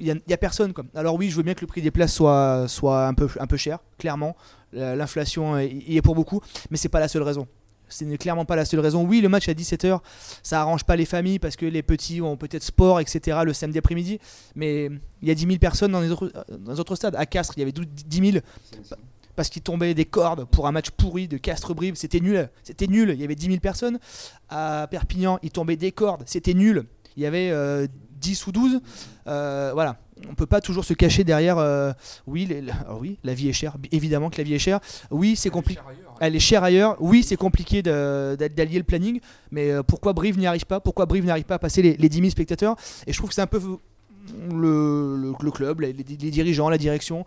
Il 0.00 0.20
n'y 0.26 0.34
a, 0.34 0.36
personne. 0.36 0.72
Quoi. 0.72 0.84
Alors 0.94 1.14
oui, 1.16 1.30
je 1.30 1.36
veux 1.36 1.42
bien 1.42 1.54
que 1.54 1.60
le 1.62 1.66
prix 1.66 1.82
des 1.82 1.90
places 1.90 2.12
soit, 2.14 2.66
soit 2.68 3.06
un, 3.06 3.14
peu, 3.14 3.28
un 3.38 3.46
peu 3.46 3.56
cher, 3.56 3.78
clairement. 3.98 4.36
La- 4.72 4.96
L'inflation 4.96 5.54
euh, 5.54 5.64
y 5.64 5.96
est 5.96 6.02
pour 6.02 6.14
beaucoup, 6.14 6.40
mais 6.70 6.76
c'est 6.76 6.88
pas 6.88 7.00
la 7.00 7.08
seule 7.08 7.22
raison. 7.22 7.46
Ce 7.88 8.02
n'est 8.04 8.16
clairement 8.18 8.44
pas 8.44 8.56
la 8.56 8.64
seule 8.64 8.80
raison. 8.80 9.04
Oui, 9.04 9.20
le 9.20 9.28
match 9.28 9.48
à 9.48 9.52
17h, 9.52 10.00
ça 10.42 10.60
arrange 10.60 10.84
pas 10.84 10.96
les 10.96 11.04
familles 11.04 11.38
parce 11.38 11.54
que 11.54 11.66
les 11.66 11.82
petits 11.82 12.20
ont 12.22 12.36
peut-être 12.36 12.62
sport, 12.62 12.98
etc. 12.98 13.38
le 13.44 13.52
samedi 13.52 13.78
après-midi. 13.78 14.18
Mais 14.56 14.86
il 15.22 15.28
y 15.28 15.30
a 15.30 15.34
10 15.34 15.46
000 15.46 15.58
personnes 15.58 15.92
dans 15.92 16.00
les 16.00 16.10
autres, 16.10 16.32
dans 16.58 16.72
les 16.74 16.96
stades. 16.96 17.14
À 17.14 17.26
Castres, 17.26 17.54
il 17.56 17.60
y 17.60 17.62
avait 17.62 17.72
12 17.72 17.86
10 18.06 18.32
000 18.32 18.44
parce 19.36 19.48
qu'il 19.48 19.62
tombait 19.62 19.94
des 19.94 20.04
cordes 20.04 20.44
pour 20.44 20.66
un 20.66 20.72
match 20.72 20.90
pourri 20.90 21.28
de 21.28 21.36
Castres-Brive. 21.36 21.94
C'était 21.96 22.20
nul. 22.20 22.48
C'était 22.62 22.86
nul. 22.86 23.10
Il 23.10 23.20
y 23.20 23.24
avait 23.24 23.34
10 23.34 23.46
000 23.46 23.58
personnes. 23.58 23.98
À 24.48 24.86
Perpignan, 24.90 25.38
il 25.42 25.50
tombait 25.50 25.76
des 25.76 25.92
cordes. 25.92 26.22
C'était 26.26 26.54
nul. 26.54 26.84
Il 27.16 27.22
y 27.22 27.26
avait 27.26 27.50
euh, 27.50 27.86
10 28.24 28.46
ou 28.46 28.52
12. 28.52 28.80
Euh, 29.26 29.70
voilà. 29.74 29.96
On 30.30 30.34
peut 30.34 30.46
pas 30.46 30.60
toujours 30.60 30.84
se 30.84 30.94
cacher 30.94 31.24
derrière. 31.24 31.58
euh, 31.58 31.92
oui, 32.26 32.46
les- 32.46 32.62
oui, 33.00 33.18
la 33.24 33.34
vie 33.34 33.48
est 33.48 33.52
chère. 33.52 33.76
Évidemment 33.92 34.30
que 34.30 34.38
la 34.38 34.44
vie 34.44 34.54
est 34.54 34.58
chère. 34.58 34.80
Oui, 35.10 35.36
c'est 35.36 35.50
compliqué. 35.50 35.80
Elle 36.20 36.34
est 36.36 36.40
chère 36.40 36.62
ailleurs. 36.64 36.96
Oui, 37.00 37.22
c'est 37.22 37.36
compliqué 37.36 37.82
d'allier 37.82 38.78
le 38.78 38.84
planning. 38.84 39.20
Mais 39.50 39.70
euh, 39.70 39.82
pourquoi 39.82 40.12
Brive 40.12 40.38
n'y 40.38 40.46
arrive 40.46 40.66
pas? 40.66 40.80
Pourquoi 40.80 41.06
Brive 41.06 41.24
n'arrive 41.26 41.44
pas 41.44 41.56
à 41.56 41.58
passer 41.58 41.82
les, 41.82 41.96
les 41.96 42.08
10 42.08 42.18
000 42.18 42.30
spectateurs? 42.30 42.76
Et 43.06 43.12
je 43.12 43.18
trouve 43.18 43.28
que 43.30 43.34
c'est 43.34 43.42
un 43.42 43.46
peu 43.46 43.60
le, 44.50 45.16
le- 45.16 45.34
le 45.40 45.50
club, 45.50 45.80
les, 45.80 45.92
les 45.92 46.04
dirigeants, 46.30 46.68
la 46.70 46.78
direction, 46.78 47.24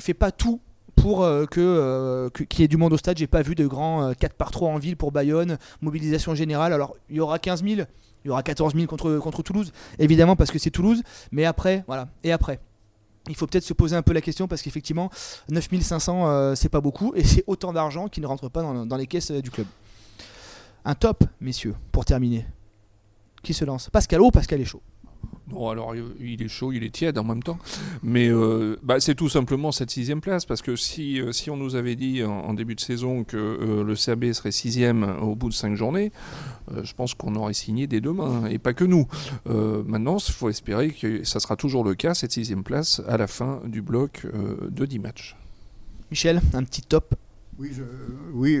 fait 0.00 0.14
pas 0.14 0.30
tout 0.32 0.60
pour 0.96 1.22
euh, 1.22 1.46
que 1.46 1.60
euh, 1.60 2.28
que- 2.30 2.42
qu'il 2.44 2.60
y 2.60 2.64
ait 2.64 2.68
du 2.68 2.76
monde 2.76 2.92
au 2.92 2.98
stade. 2.98 3.16
J'ai 3.18 3.26
pas 3.26 3.42
vu 3.42 3.54
de 3.54 3.66
grands 3.66 4.08
euh, 4.08 4.12
4 4.18 4.34
par 4.34 4.50
3 4.50 4.68
en 4.68 4.78
ville 4.78 4.96
pour 4.96 5.12
Bayonne, 5.12 5.56
mobilisation 5.80 6.34
générale. 6.34 6.72
Alors 6.72 6.96
il 7.08 7.16
y 7.16 7.20
aura 7.20 7.38
15 7.38 7.62
000, 7.64 7.82
il 8.24 8.28
y 8.28 8.30
aura 8.30 8.42
14 8.42 8.74
000 8.74 8.86
contre, 8.86 9.42
Toulouse, 9.42 9.72
évidemment 9.98 10.36
parce 10.36 10.50
que 10.50 10.58
c'est 10.58 10.70
Toulouse. 10.70 11.02
Mais 11.32 11.44
après, 11.44 11.84
voilà. 11.86 12.08
Et 12.24 12.32
après 12.32 12.60
il 13.28 13.36
faut 13.36 13.46
peut-être 13.46 13.64
se 13.64 13.74
poser 13.74 13.96
un 13.96 14.02
peu 14.02 14.12
la 14.12 14.22
question 14.22 14.48
parce 14.48 14.62
qu'effectivement 14.62 15.10
9500 15.50 16.26
euh, 16.26 16.54
c'est 16.54 16.68
pas 16.68 16.80
beaucoup 16.80 17.12
et 17.14 17.22
c'est 17.22 17.44
autant 17.46 17.72
d'argent 17.72 18.08
qui 18.08 18.20
ne 18.20 18.26
rentre 18.26 18.48
pas 18.48 18.62
dans, 18.62 18.96
les 18.96 19.06
caisses 19.06 19.30
euh, 19.30 19.42
du 19.42 19.50
club. 19.50 19.66
Un 20.84 20.94
top, 20.94 21.24
messieurs, 21.40 21.74
pour 21.92 22.06
terminer. 22.06 22.46
Qui 23.42 23.52
se 23.52 23.64
lance? 23.64 23.90
Pascal 23.90 24.22
haut, 24.22 24.30
Pascal 24.30 24.60
est 24.60 24.64
chaud. 24.64 24.82
Bon, 25.50 25.68
alors 25.68 25.94
il 25.96 26.42
est 26.42 26.48
chaud, 26.48 26.72
il 26.72 26.84
est 26.84 26.94
tiède 26.94 27.18
en 27.18 27.24
même 27.24 27.42
temps. 27.42 27.58
Mais 28.02 28.28
euh, 28.28 28.76
bah, 28.82 29.00
c'est 29.00 29.16
tout 29.16 29.28
simplement 29.28 29.72
cette 29.72 29.90
sixième 29.90 30.20
place. 30.20 30.44
Parce 30.44 30.62
que 30.62 30.76
si, 30.76 31.20
euh, 31.20 31.32
si 31.32 31.50
on 31.50 31.56
nous 31.56 31.74
avait 31.74 31.96
dit 31.96 32.22
en, 32.22 32.54
début 32.54 32.76
de 32.76 32.80
saison 32.80 33.24
que 33.24 33.36
euh, 33.36 33.82
le 33.82 33.94
CAB 33.96 34.32
serait 34.32 34.52
sixième 34.52 35.02
au 35.20 35.34
bout 35.34 35.48
de 35.48 35.54
cinq 35.54 35.74
journées, 35.74 36.12
je 36.82 36.92
pense 36.94 37.14
qu'on 37.14 37.34
aurait 37.34 37.54
signé 37.54 37.88
dès 37.88 38.00
demain. 38.00 38.46
Et 38.46 38.58
pas 38.58 38.74
que 38.74 38.84
nous. 38.84 39.08
Maintenant, 39.46 40.18
il 40.18 40.32
faut 40.32 40.48
espérer 40.48 40.90
que 40.90 41.24
ça 41.24 41.40
sera 41.40 41.56
toujours 41.56 41.82
le 41.82 41.94
cas, 41.94 42.14
cette 42.14 42.32
sixième 42.32 42.62
place, 42.62 43.02
à 43.08 43.16
la 43.16 43.26
fin 43.26 43.60
du 43.66 43.82
bloc 43.82 44.26
de 44.68 44.84
10 44.86 44.98
matchs. 45.00 45.36
Michel, 46.10 46.40
un 46.54 46.62
petit 46.62 46.82
top. 46.82 47.14
Oui, 48.32 48.58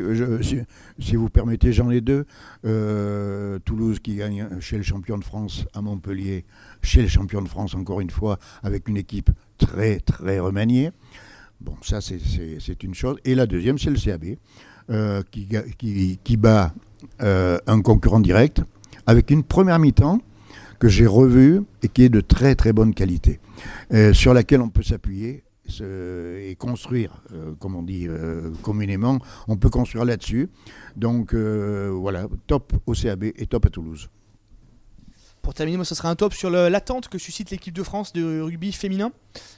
si, 0.98 1.16
vous 1.16 1.30
permettez, 1.30 1.72
j'en 1.72 1.88
ai 1.90 2.02
deux. 2.02 2.26
Euh, 2.66 3.58
Toulouse 3.64 3.98
qui 3.98 4.16
gagne 4.16 4.46
chez 4.60 4.76
le 4.76 4.82
champion 4.82 5.16
de 5.16 5.24
France 5.24 5.64
à 5.72 5.80
Montpellier, 5.80 6.44
chez 6.82 7.00
le 7.00 7.08
champion 7.08 7.40
de 7.40 7.48
France 7.48 7.74
encore 7.74 8.02
une 8.02 8.10
fois, 8.10 8.38
avec 8.62 8.88
une 8.88 8.98
équipe 8.98 9.30
très 9.56 10.00
très 10.00 10.38
remaniée. 10.38 10.90
Bon, 11.62 11.76
ça 11.82 12.02
c'est- 12.02 12.82
une 12.82 12.94
chose. 12.94 13.16
Et 13.24 13.34
la 13.34 13.46
deuxième, 13.46 13.78
c'est 13.78 13.88
le 13.88 13.96
CAB 13.96 14.36
euh, 14.90 15.22
qui, 15.30 16.36
bat 16.36 16.74
euh, 17.22 17.58
un 17.66 17.80
concurrent 17.80 18.20
direct 18.20 18.62
avec 19.06 19.30
une 19.30 19.44
première 19.44 19.78
mi-temps 19.78 20.20
que 20.78 20.88
j'ai 20.88 21.06
revue 21.06 21.62
et 21.82 21.88
qui 21.88 22.02
est 22.02 22.10
de 22.10 22.20
très 22.20 22.54
très 22.54 22.74
bonne 22.74 22.92
qualité, 22.92 23.40
sur 24.12 24.34
laquelle 24.34 24.60
on 24.60 24.68
peut 24.68 24.82
s'appuyer 24.82 25.42
et 25.80 26.56
construire, 26.56 27.22
euh, 27.32 27.52
comme 27.58 27.76
on 27.76 27.82
dit 27.82 28.06
euh, 28.08 28.50
communément, 28.62 29.18
on 29.48 29.56
peut 29.56 29.70
construire 29.70 30.04
là-dessus. 30.04 30.50
Donc 30.96 31.34
euh, 31.34 31.90
voilà, 31.92 32.26
top 32.46 32.72
au 32.86 32.92
CAB 32.92 33.24
et 33.24 33.46
top 33.46 33.66
à 33.66 33.70
Toulouse. 33.70 34.10
Pour 35.42 35.54
terminer, 35.54 35.78
moi, 35.78 35.86
ce 35.86 35.94
sera 35.94 36.10
un 36.10 36.16
top 36.16 36.34
sur 36.34 36.50
l'attente 36.50 37.08
que 37.08 37.16
suscite 37.16 37.50
l'équipe 37.50 37.74
de 37.74 37.82
France 37.82 38.12
de 38.12 38.42
rugby 38.42 38.72
féminin, 38.72 39.10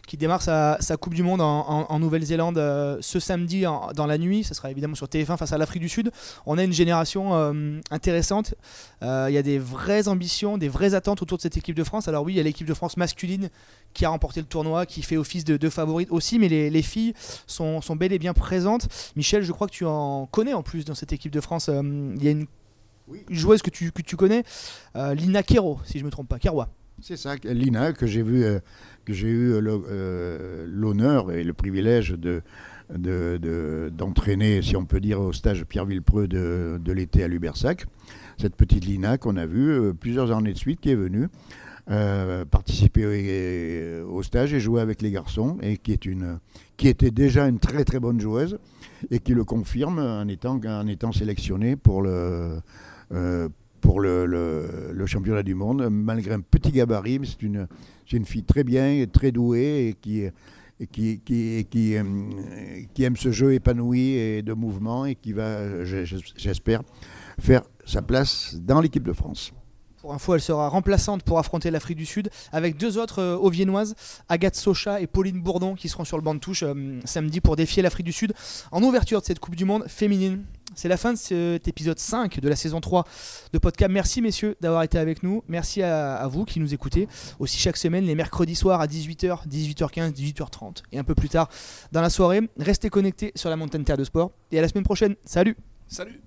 qui 0.06 0.16
démarre 0.16 0.40
sa, 0.42 0.78
Coupe 1.00 1.14
du 1.14 1.22
Monde 1.22 1.40
en, 1.40 1.98
Nouvelle-Zélande 1.98 2.58
euh, 2.58 2.98
ce 3.00 3.18
samedi 3.18 3.64
dans 3.94 4.06
la 4.06 4.18
nuit. 4.18 4.44
Ce 4.44 4.54
sera 4.54 4.70
évidemment 4.70 4.94
sur 4.94 5.06
TF1 5.06 5.36
face 5.36 5.52
à 5.52 5.58
l'Afrique 5.58 5.82
du 5.82 5.88
Sud. 5.88 6.12
On 6.46 6.56
a 6.56 6.62
une 6.62 6.72
génération 6.72 7.34
euh, 7.34 7.80
intéressante. 7.90 8.54
Euh, 9.02 9.26
Il 9.28 9.34
y 9.34 9.38
a 9.38 9.42
des 9.42 9.58
vraies 9.58 10.06
ambitions, 10.06 10.56
des 10.56 10.68
vraies 10.68 10.94
attentes 10.94 11.20
autour 11.20 11.38
de 11.38 11.42
cette 11.42 11.56
équipe 11.56 11.74
de 11.74 11.84
France. 11.84 12.06
Alors 12.06 12.22
oui, 12.24 12.34
il 12.34 12.36
y 12.36 12.40
a 12.40 12.44
l'équipe 12.44 12.66
de 12.66 12.74
France 12.74 12.96
masculine 12.96 13.48
qui 13.92 14.04
a 14.04 14.10
remporté 14.10 14.40
le 14.40 14.46
tournoi, 14.46 14.86
qui 14.86 15.02
fait 15.02 15.16
office 15.16 15.44
de, 15.44 15.56
de 15.56 15.68
favorite 15.68 16.10
aussi, 16.12 16.38
mais 16.38 16.48
les, 16.48 16.70
les 16.70 16.82
filles 16.82 17.14
sont, 17.46 17.80
sont 17.80 17.96
bel 17.96 18.12
et 18.12 18.18
bien 18.18 18.34
présentes. 18.34 18.88
Michel, 19.16 19.42
je 19.42 19.52
crois 19.52 19.66
que 19.66 19.72
tu 19.72 19.84
en 19.84 20.26
connais 20.26 20.54
en 20.54 20.62
plus 20.62 20.84
dans 20.84 20.94
cette 20.94 21.12
équipe 21.12 21.32
de 21.32 21.40
France. 21.40 21.68
Il 21.68 22.22
y 22.22 22.28
a 22.28 22.30
une 22.30 22.46
joueuse 23.30 23.62
que 23.62 23.70
tu, 23.70 23.92
que 23.92 24.02
tu 24.02 24.16
connais, 24.16 24.44
euh, 24.96 25.14
Lina 25.14 25.42
Kero, 25.42 25.80
si 25.84 25.98
je 25.98 26.04
me 26.04 26.10
trompe 26.10 26.28
pas. 26.28 26.38
C'est 27.00 27.16
ça, 27.16 27.34
Lina, 27.44 27.92
que 27.92 28.06
j'ai 28.06 28.22
vu, 28.22 28.44
euh, 28.44 28.60
que 29.04 29.12
j'ai 29.12 29.28
eu 29.28 29.52
euh, 29.54 30.66
l'honneur 30.68 31.32
et 31.32 31.42
le 31.44 31.52
privilège 31.52 32.10
de 32.10 32.42
de- 32.94 33.38
de- 33.40 33.90
d'entraîner, 33.96 34.60
si 34.60 34.76
on 34.76 34.84
peut 34.84 35.00
dire, 35.00 35.18
au 35.18 35.32
stage 35.32 35.64
Pierre 35.64 35.86
Villepreux 35.86 36.28
de, 36.28 36.78
de 36.84 36.92
l'été 36.92 37.24
à 37.24 37.28
Lubersac. 37.28 37.86
Cette 38.38 38.54
petite 38.54 38.84
Lina 38.84 39.16
qu'on 39.16 39.36
a 39.36 39.46
vue 39.46 39.94
plusieurs 39.94 40.30
années 40.30 40.52
de 40.52 40.58
suite, 40.58 40.80
qui 40.80 40.90
est 40.90 40.94
venue 40.94 41.28
euh, 41.90 42.44
participer 42.44 44.02
au, 44.02 44.22
stage 44.22 44.54
et 44.54 44.60
jouer 44.60 44.80
avec 44.80 45.02
les 45.02 45.10
garçons, 45.10 45.58
et 45.62 45.78
qui, 45.78 45.92
est 45.92 46.04
une, 46.06 46.38
qui 46.76 46.88
était 46.88 47.10
déjà 47.10 47.48
une 47.48 47.58
très 47.58 47.84
très 47.84 47.98
bonne 47.98 48.20
joueuse, 48.20 48.58
et 49.10 49.18
qui 49.18 49.34
le 49.34 49.44
confirme 49.44 49.98
en 49.98 50.28
étant, 50.28 50.60
en 50.64 50.86
étant 50.86 51.12
sélectionnée 51.12 51.76
pour 51.76 52.02
le, 52.02 52.60
pour 53.80 54.00
le, 54.00 55.04
championnat 55.06 55.42
du 55.42 55.54
monde, 55.54 55.88
malgré 55.90 56.34
un 56.34 56.40
petit 56.40 56.72
gabarit, 56.72 57.18
mais 57.18 57.26
c'est 57.26 57.42
une, 57.42 58.24
fille 58.24 58.44
très 58.44 58.64
bien, 58.64 58.90
et 58.90 59.06
très 59.06 59.32
douée, 59.32 59.96
et 60.06 60.32
euh, 61.98 62.02
qui 62.94 63.04
aime 63.04 63.16
ce 63.16 63.30
jeu 63.32 63.54
épanoui 63.54 64.10
et 64.14 64.42
de 64.42 64.52
mouvement, 64.52 65.04
et 65.04 65.14
qui 65.14 65.32
va, 65.32 65.84
je- 65.84 66.04
je- 66.04 66.16
j'espère, 66.36 66.82
faire 67.38 67.62
sa 67.84 68.02
place 68.02 68.56
dans 68.60 68.80
l'équipe 68.80 69.04
de 69.04 69.12
France. 69.12 69.52
Pour 70.00 70.12
info, 70.12 70.34
elle 70.34 70.40
sera 70.40 70.68
remplaçante 70.68 71.22
pour 71.22 71.38
affronter 71.38 71.70
l'Afrique 71.70 71.96
du 71.98 72.06
Sud 72.06 72.28
avec 72.50 72.76
deux 72.76 72.98
autres 72.98 73.20
euh, 73.20 73.36
Auviennoises, 73.36 73.94
Agathe 74.28 74.56
Socha 74.56 75.00
et 75.00 75.06
Pauline 75.06 75.40
Bourdon, 75.40 75.76
qui 75.76 75.88
seront 75.88 76.04
sur 76.04 76.16
le 76.16 76.24
banc 76.24 76.34
de 76.34 76.40
touche 76.40 76.64
euh, 76.64 76.98
samedi 77.04 77.40
pour 77.40 77.54
défier 77.54 77.82
l'Afrique 77.84 78.06
du 78.06 78.12
Sud 78.12 78.32
en 78.72 78.82
ouverture 78.82 79.20
de 79.20 79.26
cette 79.26 79.38
Coupe 79.38 79.54
du 79.54 79.64
Monde 79.64 79.84
féminine. 79.86 80.42
C'est 80.74 80.88
la 80.88 80.96
fin 80.96 81.12
de 81.12 81.18
cet 81.18 81.68
épisode 81.68 81.98
5 81.98 82.40
de 82.40 82.48
la 82.48 82.56
saison 82.56 82.80
3 82.80 83.04
de 83.52 83.58
podcast. 83.58 83.90
Merci 83.90 84.22
messieurs 84.22 84.56
d'avoir 84.60 84.82
été 84.82 84.98
avec 84.98 85.22
nous. 85.22 85.42
Merci 85.48 85.82
à, 85.82 86.26
vous 86.28 86.44
qui 86.44 86.60
nous 86.60 86.72
écoutez. 86.74 87.08
Aussi 87.38 87.58
chaque 87.58 87.76
semaine, 87.76 88.04
les 88.04 88.14
mercredis 88.14 88.54
soirs 88.54 88.80
à 88.80 88.86
18h, 88.86 89.46
18h15, 89.48 90.12
18h30 90.12 90.82
et 90.92 90.98
un 90.98 91.04
peu 91.04 91.14
plus 91.14 91.28
tard 91.28 91.48
dans 91.92 92.00
la 92.00 92.10
soirée. 92.10 92.40
Restez 92.58 92.90
connectés 92.90 93.32
sur 93.34 93.50
la 93.50 93.56
montagne 93.56 93.84
Terre 93.84 93.96
de 93.96 94.04
Sport 94.04 94.32
et 94.50 94.58
à 94.58 94.62
la 94.62 94.68
semaine 94.68 94.84
prochaine. 94.84 95.16
Salut 95.24 95.56
Salut 95.88 96.20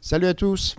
Salut 0.00 0.26
à 0.26 0.34
tous 0.34 0.76